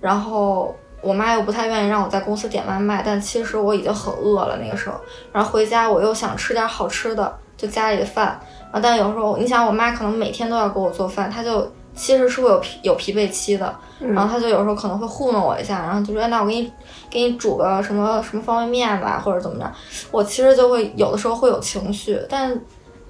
[0.01, 0.75] 然后。
[1.01, 4.95] 我妈又不太愿意让我在公司点外卖，但其实我已经很饿了那个时候。
[5.31, 8.39] 然后回家我又想吃点好吃的，就家里的饭。
[8.71, 13.75] 啊但有时候你想，我妈可能每天都要给我做饭，她就其实是会有疲有疲惫期的。
[13.99, 16.71] 然后他就有时候可能会糊弄我一下，然后就说：“那我给你
[17.09, 19.71] 给你煮个什么什么方便面吧，或者怎么着。”
[20.11, 22.59] 我其实就会有的时候会有情绪，但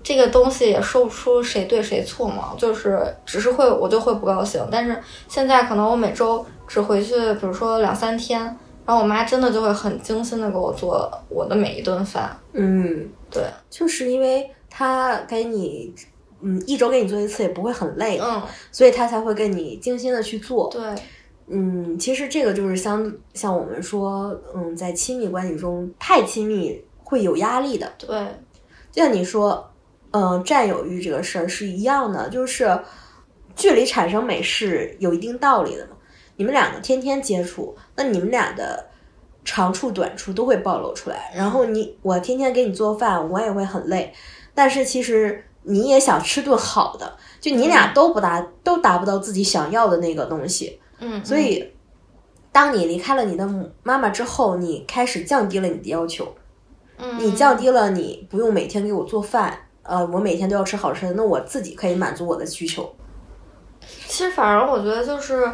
[0.04, 4.62] 这个东西也说不出谁对谁错嘛，就是只是会我就会不高兴。
[4.72, 4.96] 但是
[5.28, 6.46] 现在可能我每周。
[6.68, 8.42] 只回去，比如说两三天，
[8.88, 12.36] 然后我妈真的就会很精心的给我做我的每一顿饭。
[12.54, 15.94] 嗯，对，就是因为她给你，
[16.48, 18.40] 嗯，一周给你做一次也不会很累，嗯，
[18.72, 20.70] 所以他才会跟你精心的去做。
[20.70, 20.84] 对，
[21.48, 27.92] 嗯，其实这个就是像像我们说，嗯，在亲密关系中太亲密会有压力的。
[27.98, 28.08] 对，
[28.92, 29.68] 就像你说，
[30.12, 32.80] 嗯，占有欲这个事儿是一样的，就是
[33.56, 35.94] 距离产生美是有一定道理的嘛。
[36.36, 38.86] 你们两个天天接触，那你们俩的
[39.44, 41.32] 长处短处都会暴露出来。
[41.36, 44.14] 然后你我天天给你做饭，我也会很累。
[44.54, 50.80] 但是其实你也想吃顿好的，就你俩都不达都达不到自己想要的那个东西。
[51.00, 51.72] 嗯，所以
[52.52, 56.34] 当你离开了你的母妈妈之后，你开始降低了你的要求。
[56.98, 62.90] 嗯，你降低了你不用每天给我做饭，呃，我每天都要吃好吃的，那我自己可以满足我的需求。
[64.08, 65.52] 其实反而我觉得就是。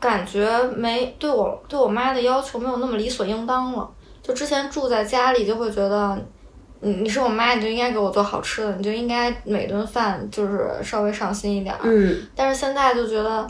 [0.00, 3.90] 感觉没对我对我妈的要求没有那么理所应当了。
[4.22, 6.16] 就之前住在家里，就会觉得，
[6.80, 11.74] 你你是我妈，你就应该给我做好吃的，你就应该每顿饭就是稍微上心一点。
[11.82, 12.16] 嗯。
[12.36, 13.46] 但是现在就觉得，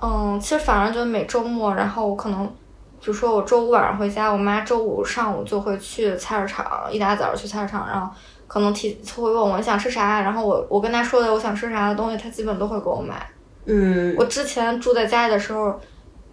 [0.00, 8.08] 嗯，其实反而觉得每周末，然后我可能，比如说我周五晚上回家，我妈周五上午就会去菜市场，一大早去菜市场，然后
[8.46, 13.26] 可能提会问我想吃啥，然后我我跟她说的我想吃啥的东西，她基本都会给我买。
[13.66, 15.78] 嗯，我之前住在家里的时候，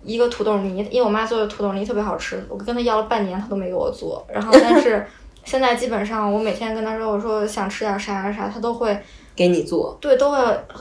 [0.02, 4.26] 一个土豆泥，因为我妈做的土豆泥特别好吃，我跟她要了半年，她都没给我做。
[4.32, 5.06] 然后，但是
[5.48, 8.96] 现在基本上，我每天跟他说，我说想吃点啥啥啥，他都会
[9.34, 9.98] 给你做。
[10.02, 10.38] 对，都会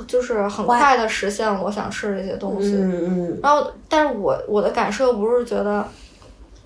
[0.07, 2.75] 就是很快的实现我想吃的这些东西。
[2.75, 3.41] 嗯嗯。
[3.43, 5.87] 然后，但是我我的感受不是觉得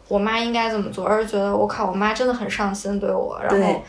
[0.09, 3.83] 我妈应该怎么做，而是觉得我靠，我妈真的很上心对我，然后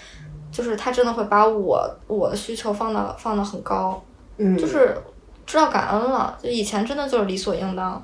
[0.51, 4.03] 就是她真的会把我我的需求放到放到很高，
[4.37, 4.95] 嗯，就是。
[5.43, 8.01] 知道感恩了，就以前真的就是理所应当。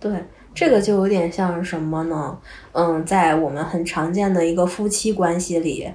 [0.00, 0.10] 对，
[0.58, 2.36] 这个就有点像什么呢？
[2.72, 5.88] 嗯，在我们很常见的一个夫妻关系里，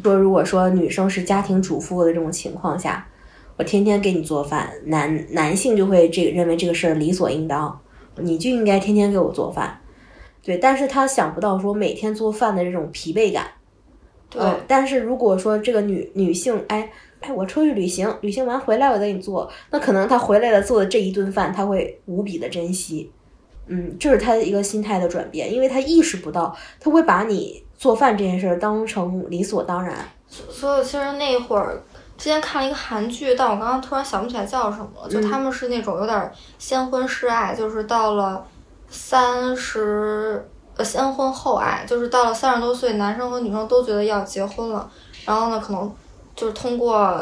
[0.00, 3.04] 说如果说女生是家庭主妇的这种情况下，
[3.56, 7.80] 我天天给你做饭，男男性就会这个认为这个事儿理所应当，
[8.18, 9.80] 你就应该天天给我做饭。
[10.40, 13.48] 对，但是他想不到说每天做饭的这种疲惫感。
[14.28, 16.88] 对，嗯，但是如果说这个女女性，哎
[17.18, 23.10] 哎，我出去旅行，旅行完回来我再给你做，那可能她回来了做的这一顿饭，她会无比的珍惜。
[23.72, 29.96] 嗯，这是他的一个心态的转变，因为他意识不到，他会把你做饭这件事儿当成理所当然。
[30.28, 31.80] 所以其实那会儿
[32.18, 35.08] 之前看了一个韩剧，但我刚刚突然想不起来叫什么了。
[35.08, 38.44] 就他们是那种有点先婚示爱，就是到了
[38.88, 40.44] 三十
[40.76, 44.90] 呃先婚后爱，就是到了三十多岁，男生和女生都觉得要结婚了，
[45.24, 45.92] 然后呢，可能
[46.34, 47.16] 就是通过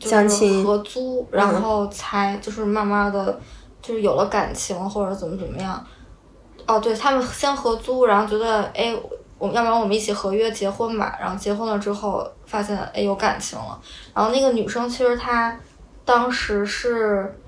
[0.00, 3.40] 相亲合租，然后才就是慢慢的
[3.86, 5.86] 就是有了感情或者怎么怎么样。
[6.66, 8.96] 哦，对他们先合租，然后觉得哎。
[9.38, 13.78] 我要不然我们一起合约结婚吧，然后结婚了之后发现哎有感情了，
[14.14, 15.54] 然后那个女生其实她
[16.06, 17.38] 当时是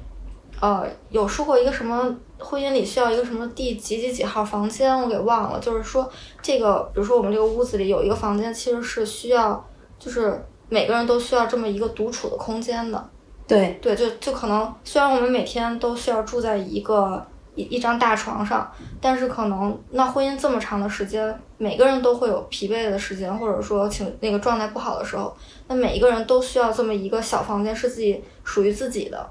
[0.60, 6.06] 呃有说过一个什么婚姻里需要一个什么第几几几号房间我给忘了，就是说
[6.42, 9.66] 这个比如说我们这个屋子里有一个房间其实是需要
[9.98, 13.10] 就是每个人都需要这么一个独处的空间的，
[13.48, 17.26] 对对，就就可能虽然我们每天都需要住在一个。
[17.54, 18.70] 一一张大床上，
[19.00, 25.36] 但是可能那婚姻这么长的时间，每个人都会有疲惫的时间，或者说情那个状态不好的时候，
[25.66, 29.28] 那每一个人都需要这么一个小房间，是自己属于自己的，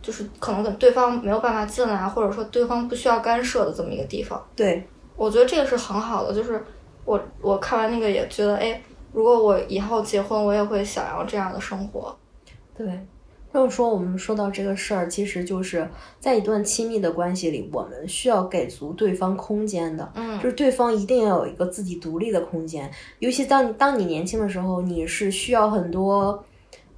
[0.00, 4.40] 就是可能跟对方没有办法进来，或者说对方不需要干涉的这么一个地方。
[4.54, 4.86] 对，
[5.16, 6.64] 我觉得这个是很好的，就是
[7.04, 8.80] 我我看完那个也觉得，哎，
[9.12, 12.16] 如果我以后结婚，我也会想要这样的生活。
[12.78, 12.86] 对。
[13.56, 15.88] 就是说，我们说到这个事儿，其实就是
[16.20, 20.12] 在一段亲密的关系里，我们需要给足对方空间的。
[20.14, 22.90] 嗯，就是对方一定要有一个自己独立的空间。
[23.18, 26.44] 尤其当当你年轻的时候，你是需要很多，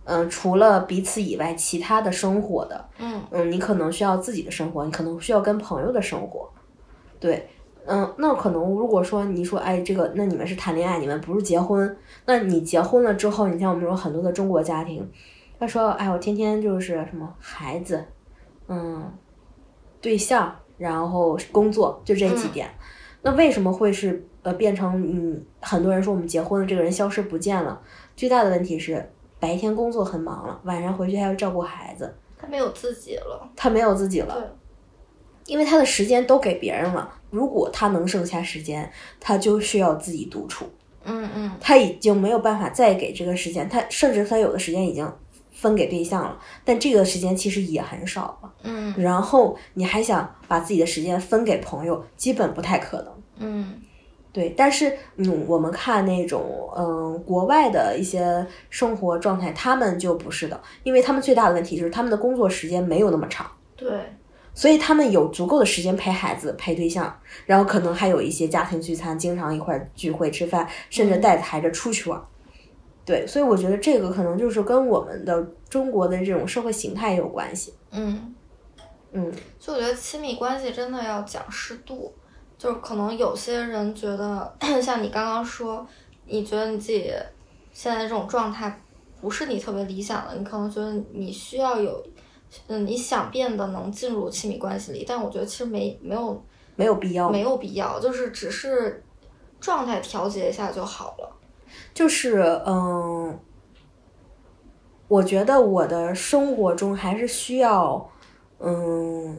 [0.03, 2.85] 嗯，除了彼此以外，其他的生活的。
[2.99, 6.51] 嗯嗯，你可能需要自己的生活，你可能需要跟朋友的生活。
[7.21, 7.49] 对，
[7.87, 11.97] 嗯，那可能如果说你说，哎，这个，那你们是谈恋爱，你们不是结婚。
[12.27, 15.09] 那你结婚了之后，你像我们说很多的中国家庭。
[15.61, 18.05] 他说：“哎，我天天就是什么孩子，
[18.69, 19.13] 嗯，
[20.01, 22.71] 对象，然后工作，就这几点。
[23.23, 25.45] 那为什么会是呃变成嗯？
[25.61, 27.81] 很多人说我们结婚了，这个人消失不见了。
[28.15, 33.51] 最大的问题是白天工作很忙了，晚上回去还要照顾孩子，他没有自己了。
[33.57, 34.57] 他没有自己了，
[35.47, 37.13] 因为他的时间都给别人了。
[37.31, 38.89] 如果他能剩下时间，
[39.19, 40.65] 他就需要自己独处。
[41.05, 45.13] 嗯嗯，他已经没有办法再给这个时间，他甚至他有的时间已经。”
[45.59, 48.53] 分给对象了，但这个时间其实也很少了。
[48.63, 53.13] 嗯，然后你还想把自己的时间分给朋友，基本不太可能。
[53.39, 53.75] 嗯，
[54.33, 54.51] 对。
[54.57, 63.51] 但是，嗯，我们看那种，嗯，国外的一些生活状态，他们就不是的，因为他们最大的问题就是他们的工作时间没有那么长。
[63.75, 63.89] 对。
[64.55, 72.21] 所以他们有足够的时间陪孩子、陪对象，然后可能还有一些家庭聚餐，经常一块聚会吃饭，甚至带着孩子出去玩。
[73.09, 77.73] 对，所以我觉得这个可能就是跟我们的中国的这种社会形态有关系。
[77.91, 78.35] 嗯
[79.13, 82.13] 嗯，所以我觉得亲密关系真的要讲适度，
[82.59, 85.87] 就是可能有些人觉得，像你刚刚说，
[86.27, 87.11] 你觉得你自己
[87.73, 88.79] 现在这种状态
[89.23, 92.07] 不是你特别理想的，你可能觉得你需要有，
[92.67, 96.45] 嗯，你想变得能进入亲密关系里，但我觉得其实没没有
[96.77, 99.03] 没有必要，没有必要，就是只是
[99.59, 101.38] 状态调节一下就好了。
[101.95, 103.39] 就是嗯，
[105.09, 108.11] 我觉得我的生活中还是需要
[108.61, 109.39] 嗯，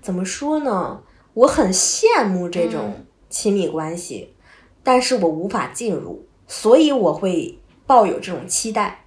[0.00, 1.02] 怎么说呢？
[1.34, 4.34] 我很羡慕这种亲密关系，
[4.82, 9.04] 但是我无法进入，所以我会抱有这种期待。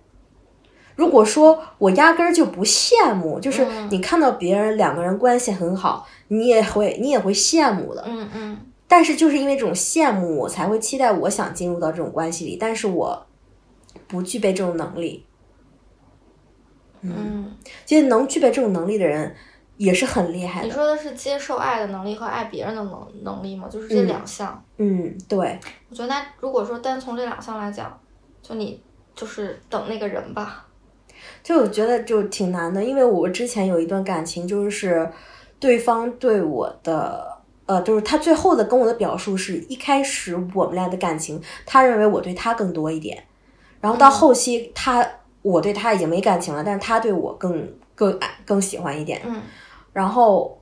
[0.96, 8.04] 如果说我压根儿就不羡慕，就是你看到别人两个人关系很好，你也会你也会羡慕的。
[8.08, 8.58] 嗯嗯。
[8.92, 13.26] 但是就是因为这种羡慕，我才会期待我想进入到这种关系里，但是我
[14.06, 15.26] 不具备这种能力。
[17.00, 19.34] 嗯，其实能具备这种能力的人
[19.78, 20.68] 也是很厉害的。
[20.68, 23.70] 你说的是接受爱的能力和爱别人的能能力吗？
[23.70, 24.62] 就是这两项。
[24.76, 25.58] 嗯，对。
[25.90, 27.98] 我觉得那如果说单从这两项来讲，
[28.42, 28.84] 就你
[29.16, 30.68] 就是等那个人吧。
[31.42, 35.10] 就我觉得就挺难的，因为我之前有一段感情，就是
[35.62, 37.31] 对方对我的。
[37.72, 43.24] 呃，就是他最后的跟我的表述是一开始我们俩的感情，他认为我对他更多一点，
[43.80, 45.08] 然后到后期他
[45.42, 47.66] 我对他已经没感情了，但是他对我更
[47.96, 49.42] 更爱更喜欢一点，嗯，
[49.94, 50.62] 然后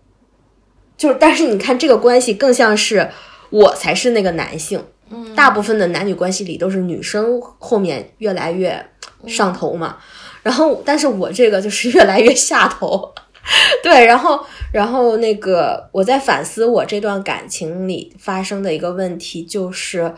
[0.95, 3.10] 就是但是你看这个关系更像是
[3.49, 4.80] 我才是那个男性，
[5.10, 8.86] 嗯，大部分的男女关系里都是女生后面越来越
[9.26, 9.97] 上头嘛，
[10.43, 13.12] 然后但是我这个就是越来越下头。
[13.82, 20.14] 对，然后，然后那个我在反思我这段感情里发生的一个问题，就是，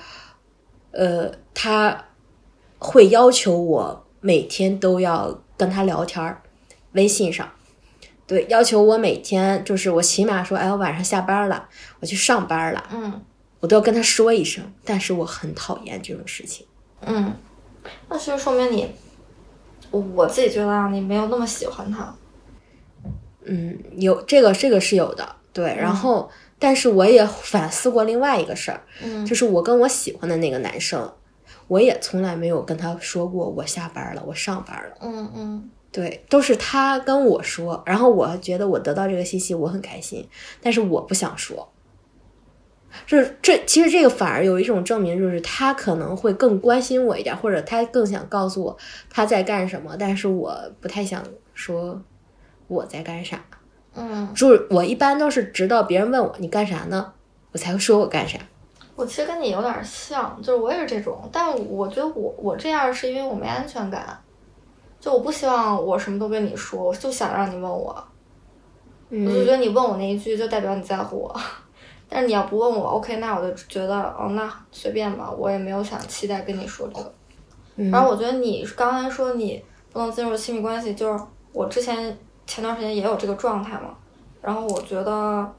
[0.91, 2.05] 呃，他
[2.77, 6.41] 会要求我每天都要跟他聊天儿，
[6.93, 7.49] 微信上，
[8.27, 11.69] 对，要求我每天就是我起码说，哎，我晚上下班了，
[11.99, 13.21] 我去上班了，嗯
[13.61, 16.65] 我都要跟他说一声，但是我很讨厌这种事情。
[17.05, 17.31] 嗯，
[18.09, 18.89] 那其实说明你，
[19.91, 22.13] 我我自己觉得啊，你没有那么喜欢他。
[23.45, 25.65] 嗯，有这个这个是有的，对。
[25.65, 26.29] 然后，
[26.59, 31.11] 但是我也反思过另外一个事儿，嗯就是我跟我喜欢的那个男生，
[31.67, 34.97] 我也从来没有跟他说过我下班了，我上班了。
[35.01, 40.25] 嗯嗯对，都是他跟我说，然后我觉得我得到这个信息我很开心，
[40.61, 41.67] 但是我不想说。
[43.07, 48.77] 就是这，其实这个反而有一种证明，就是他可能会更关心我一点，或者他更想告诉我
[49.09, 51.23] 他在干什么，但是我不太想
[51.53, 52.01] 说
[52.71, 53.37] 我在干啥。
[53.93, 57.11] 嗯，就是我一般都是直到别人问我你干啥呢，
[57.51, 58.39] 我才会说我干啥。
[58.95, 64.17] 我其实跟你有点像，就是我也是这种，但我觉得我我这样是因为我没安全感，
[64.99, 67.93] 就我不希望我什么都跟你说，我就想让你问我，
[69.09, 71.41] 我就觉嗯得你问我那一句就代表你在乎我，
[72.07, 77.13] 但是你要不问我，OK，那我就觉得哦，那随便吧，我也没有想期待跟你说这个。
[77.75, 82.15] 嗯然后我觉得你刚才说你不能进入亲密关系，就是我之前
[82.51, 83.95] 前段时间也有这个状态嘛。
[84.41, 85.49] 然后我觉得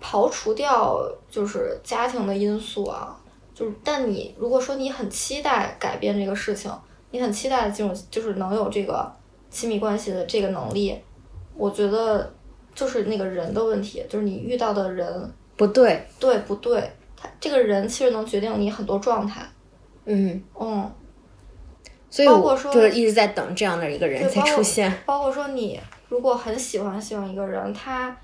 [0.00, 3.18] 刨除掉就是家庭的因素啊，
[3.52, 6.70] 就是但你如果说你很期待改变这个事情，
[7.10, 9.12] 你很期待进入就是能有这个
[9.50, 10.96] 亲密关系的这个能力，
[11.56, 12.32] 我觉得
[12.72, 19.42] 就是那个人的问题，就是你遇到的人不对，对不对，他这个人其实能决定你很多状态。
[20.04, 20.88] 嗯，嗯，
[22.08, 24.92] 所以我包括说就是一直在等这样的一个人才出现。
[25.04, 28.16] 包括说你如果很喜欢喜欢一个人，他，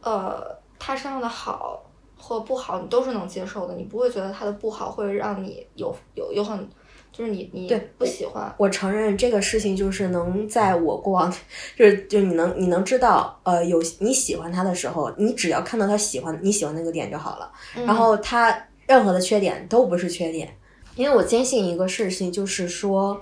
[0.00, 0.42] 呃，
[0.78, 1.82] 他身上的好
[2.16, 6.68] 或不好，你都是能接受的，你不会觉得他的不好会让你有有有很，
[7.12, 11.30] 就是你你对不喜欢，我承认这个事情就是能在我过往，
[11.76, 17.84] 就是就你能你能知道，呃，有你喜欢他的时候，你只要看到他喜欢你喜欢那个点就好了，嗯。
[17.84, 20.56] 然后他任何的缺点都不是缺点，
[20.94, 23.20] 因为我坚信一个事情，就是说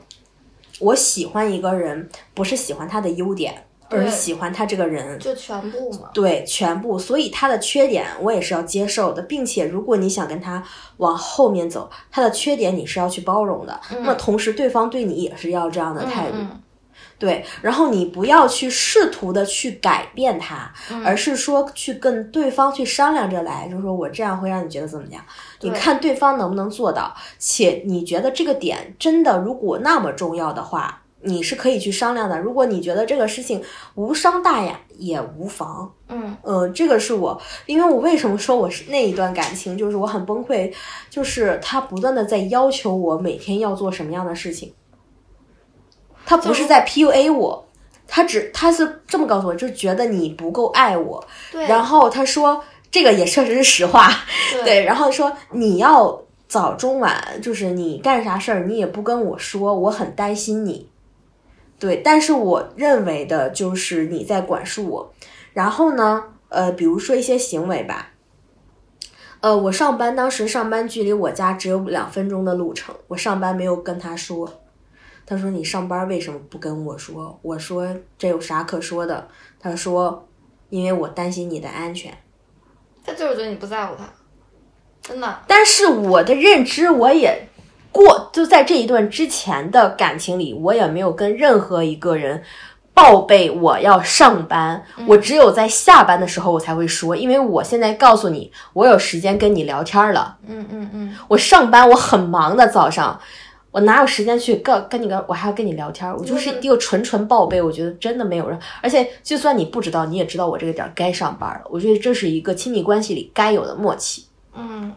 [0.80, 5.18] 我喜欢一个人，不是喜欢他的优点，而喜欢他这个人。
[5.18, 10.62] 就全部嘛，对，全部，所以他的缺点我也是要接受的，并且如果你想跟他
[10.98, 13.80] 往后面走，他的缺点你是要去包容的。
[13.90, 16.36] 那么同时，对方对你也是要这样的态度。
[16.38, 16.62] 嗯
[17.16, 20.72] 对，然后你不要去试图的去改变他，
[21.04, 25.20] 而是说去跟对方去商量着来，就是说我这样会让你觉得怎么样？
[25.60, 32.38] 你看对方能不能做到，且你觉得这个点真的如果那么重要的话，你是可以去商量的。
[32.38, 33.62] 如果你觉得这个事情
[33.94, 35.92] 无伤大雅，也无妨。
[36.08, 40.72] 嗯呃，这个是我，因为我为什么说我是那一段感情，就是我很崩溃，
[41.10, 44.72] 就是他不断的在要求我每天要做什么样的事情，
[46.24, 47.66] 他不是在 PUA 我，
[48.06, 54.10] 他只他是这么告诉我，就是觉得你不够爱我，对，然后他说这个也确实是实话，
[54.52, 60.88] 对对，然后说你要早中晚，就是你干啥事儿你也不跟我说，我很担心你。
[61.78, 65.14] 对，但是我认为的就是你在管束我。
[65.52, 68.10] 然后呢，呃，比如说一些行为吧，
[69.40, 74.60] 呃，我上班当时上班距离我家只有两分钟的路程，我上班没有跟他说。
[75.24, 77.38] 他说你上班为什么不跟我说？
[77.42, 79.28] 我说这有啥可说的？
[79.60, 80.26] 他说
[80.70, 82.16] 因为我担心你的安全。
[83.04, 84.04] 他就是觉得你不在乎他，
[85.02, 87.47] 真的，但是我的认知，我也
[87.98, 92.42] 过就在这一段之前的感情里，我也没有跟任何一个人
[92.94, 100.36] 报备我要上班，我只有在下班的时候我才会说，因为我现在告诉你，我有时间跟你聊天了。
[100.46, 103.20] 嗯嗯嗯，我上班我很忙的早上。
[103.70, 106.10] 我哪有时间去跟跟你跟我还要跟你聊天？
[106.16, 107.60] 我就是一个纯纯报备。
[107.60, 111.60] 我觉得真的没有人，而且就算你不知道，你也知道我这个点儿该上班了。
[111.68, 114.24] 我觉得这是一个亲密关系里该有的默契。
[114.54, 114.90] 嗯，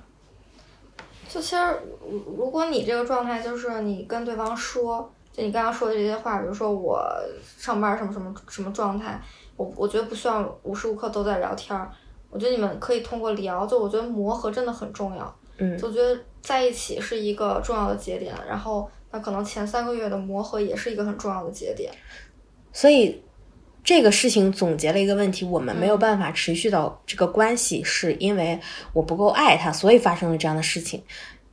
[1.32, 1.64] 就其实，
[2.10, 7.02] 如如果你这个状态就是你跟对方说，就你刚刚说的这些话，比如说我
[7.58, 9.18] 上班什么什么什么状态，
[9.56, 11.90] 我我觉得不需要无时无刻都在聊天儿。
[12.30, 15.34] 我觉得你们可以通过聊，就我觉得磨合真的很重要。
[15.58, 21.94] 嗯就觉得在一起是一个重要的节点，然后那可能前三个月的磨合也是一个很重要的节点。
[22.74, 23.24] 所以
[23.84, 28.60] 这个事情总结了一个问题：我们没有办法持续到这个关系，是因为
[28.94, 31.04] 我不够爱他，所以发生了这样的事情。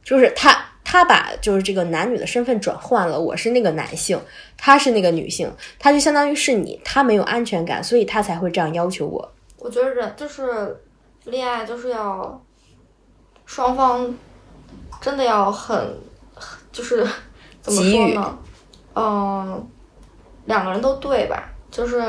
[0.05, 4.19] 就是他他把就是这个男女的身份转换了，我是那个男性，
[4.57, 9.33] 他是那个女性，他就相当于是你，他没有安全感，所以他才会这样要求我。
[9.59, 10.83] 我觉得人就是
[11.25, 12.43] 恋爱，就是要
[13.45, 14.15] 双方
[15.01, 15.99] 真的要很，
[16.73, 17.07] 就是
[17.61, 18.39] 怎么说呢？
[18.95, 19.69] 嗯，
[20.47, 21.51] 两个人都对吧？
[21.79, 22.05] 就是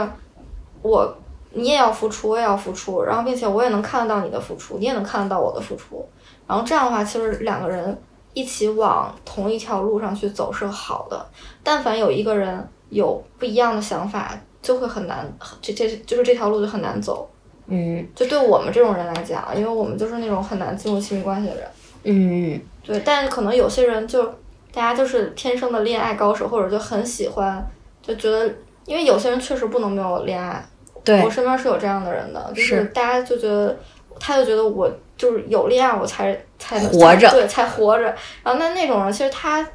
[0.81, 1.15] 我
[1.53, 6.03] 你也要付出，我也要付出，然后并且我也能看得到你的付出，你也能看得到我的付出，
[6.47, 8.01] 然后这样的话，其实两个人。
[8.35, 11.25] 一起往同一条路上去走是好的，
[11.63, 15.27] 但凡有一个人有不一样的想法，就会很难，
[15.59, 17.27] 这这就是这条路就很难走。
[17.65, 21.67] 嗯，就对我们这种人来讲，因为我们就是那种很难进入亲密关系的人。
[22.03, 24.23] 嗯，对，但是可能有些人就
[24.71, 27.67] 大家就是天生的恋爱高手，或者就很喜欢，
[28.01, 28.47] 就觉得，
[28.89, 30.65] 因为有些人确实不能没有恋爱。
[31.03, 33.77] 对，我身边是有这样的人的，就是大家就觉得，
[34.19, 34.91] 他就觉得我。
[35.19, 38.05] 就是有恋爱，我才才能活着，对，才活着。
[38.41, 39.67] 然后那那种人，其实他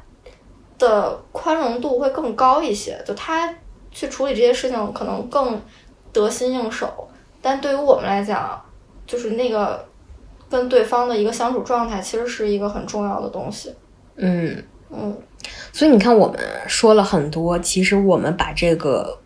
[0.79, 3.53] 的宽容度会更高一些，就他
[3.91, 5.61] 去处理这些事情可能更
[6.11, 7.07] 得心应手。
[7.43, 8.59] 但对于我们来讲，
[9.05, 9.85] 就是那个
[10.49, 13.71] 跟对方的一个相处状态，其实是一个很重要的东西。
[14.15, 15.15] 嗯嗯，
[15.71, 19.19] 所以你看，我们说了很多，其实我们把这个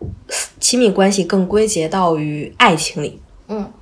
[0.58, 3.20] 亲密关系更归结到于爱情里。
[3.48, 3.72] 嗯。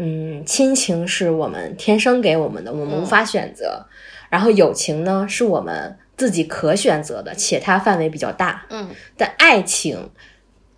[0.00, 3.84] 嗯，亲情是我们天生给我们的，我们无法选择。
[4.30, 8.64] 然后友情呢，是我们自己可选择的，且它范围比较大。
[8.70, 10.08] 嗯，但爱情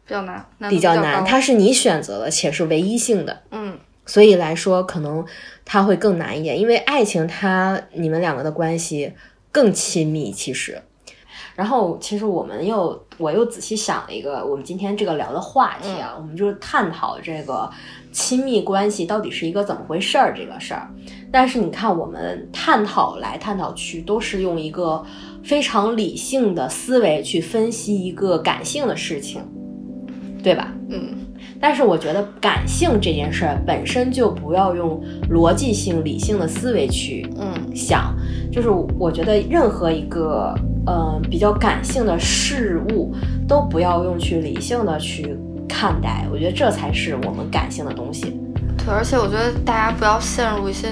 [0.07, 3.42] 比较难，比较难，它是你选择的，且是唯一性的。
[3.51, 5.22] 嗯，所以来说，可能
[5.66, 9.12] 它会更难一点，因为爱情它你们两个的关系
[9.53, 10.80] 更亲密，其实。
[11.61, 17.70] 然后，其实我们又我又仔细想了一个，我们今天这个聊的话题啊，我们就是探讨这个。
[18.12, 20.34] 亲密关系到底是一个怎么回事儿？
[20.36, 20.90] 这个事儿，
[21.30, 25.04] 但是你看，我们探讨来探讨去，都是用一个
[25.44, 29.40] 非常理性的思维去分析一个感性的事情，
[30.42, 30.72] 对吧？
[30.88, 31.14] 嗯。
[31.61, 35.00] 但是我觉得感性这件事儿本身就不要用
[35.30, 38.14] 逻辑性、理性的思维去嗯想，
[38.50, 40.54] 就是我觉得任何一个
[40.86, 43.14] 呃比较感性的事物
[43.46, 45.38] 都不要用去理性的去。
[45.72, 48.36] 看待，我觉得这才是我们感性的东西。
[48.76, 50.88] 对，而且我觉得大家不要陷入一些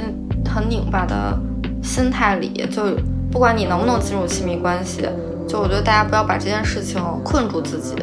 [0.46, 1.36] 很拧巴的
[1.82, 2.96] 心态里，就
[3.28, 5.02] 不管你能不能进入亲密关系，
[5.48, 7.96] 就我觉得大家不要把这件事情困住自己。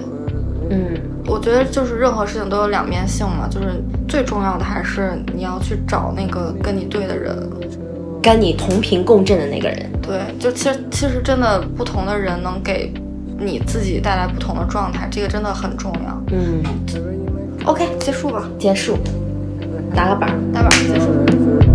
[0.70, 0.97] 嗯，
[1.28, 7.38] 我觉得就是任何事情都有两面性嘛，就是最重要的还是你要去找那个跟你对的人，
[8.22, 9.91] 跟你同频共振的那个人。
[10.01, 12.93] 对，就其实其实真的不同的人能给。
[13.38, 16.24] 你自己带来不同的状态，这个真的很重要。
[16.32, 16.63] 嗯
[17.66, 18.97] ，OK，结束吧，结束，
[19.93, 21.75] 打个板，打板，结束。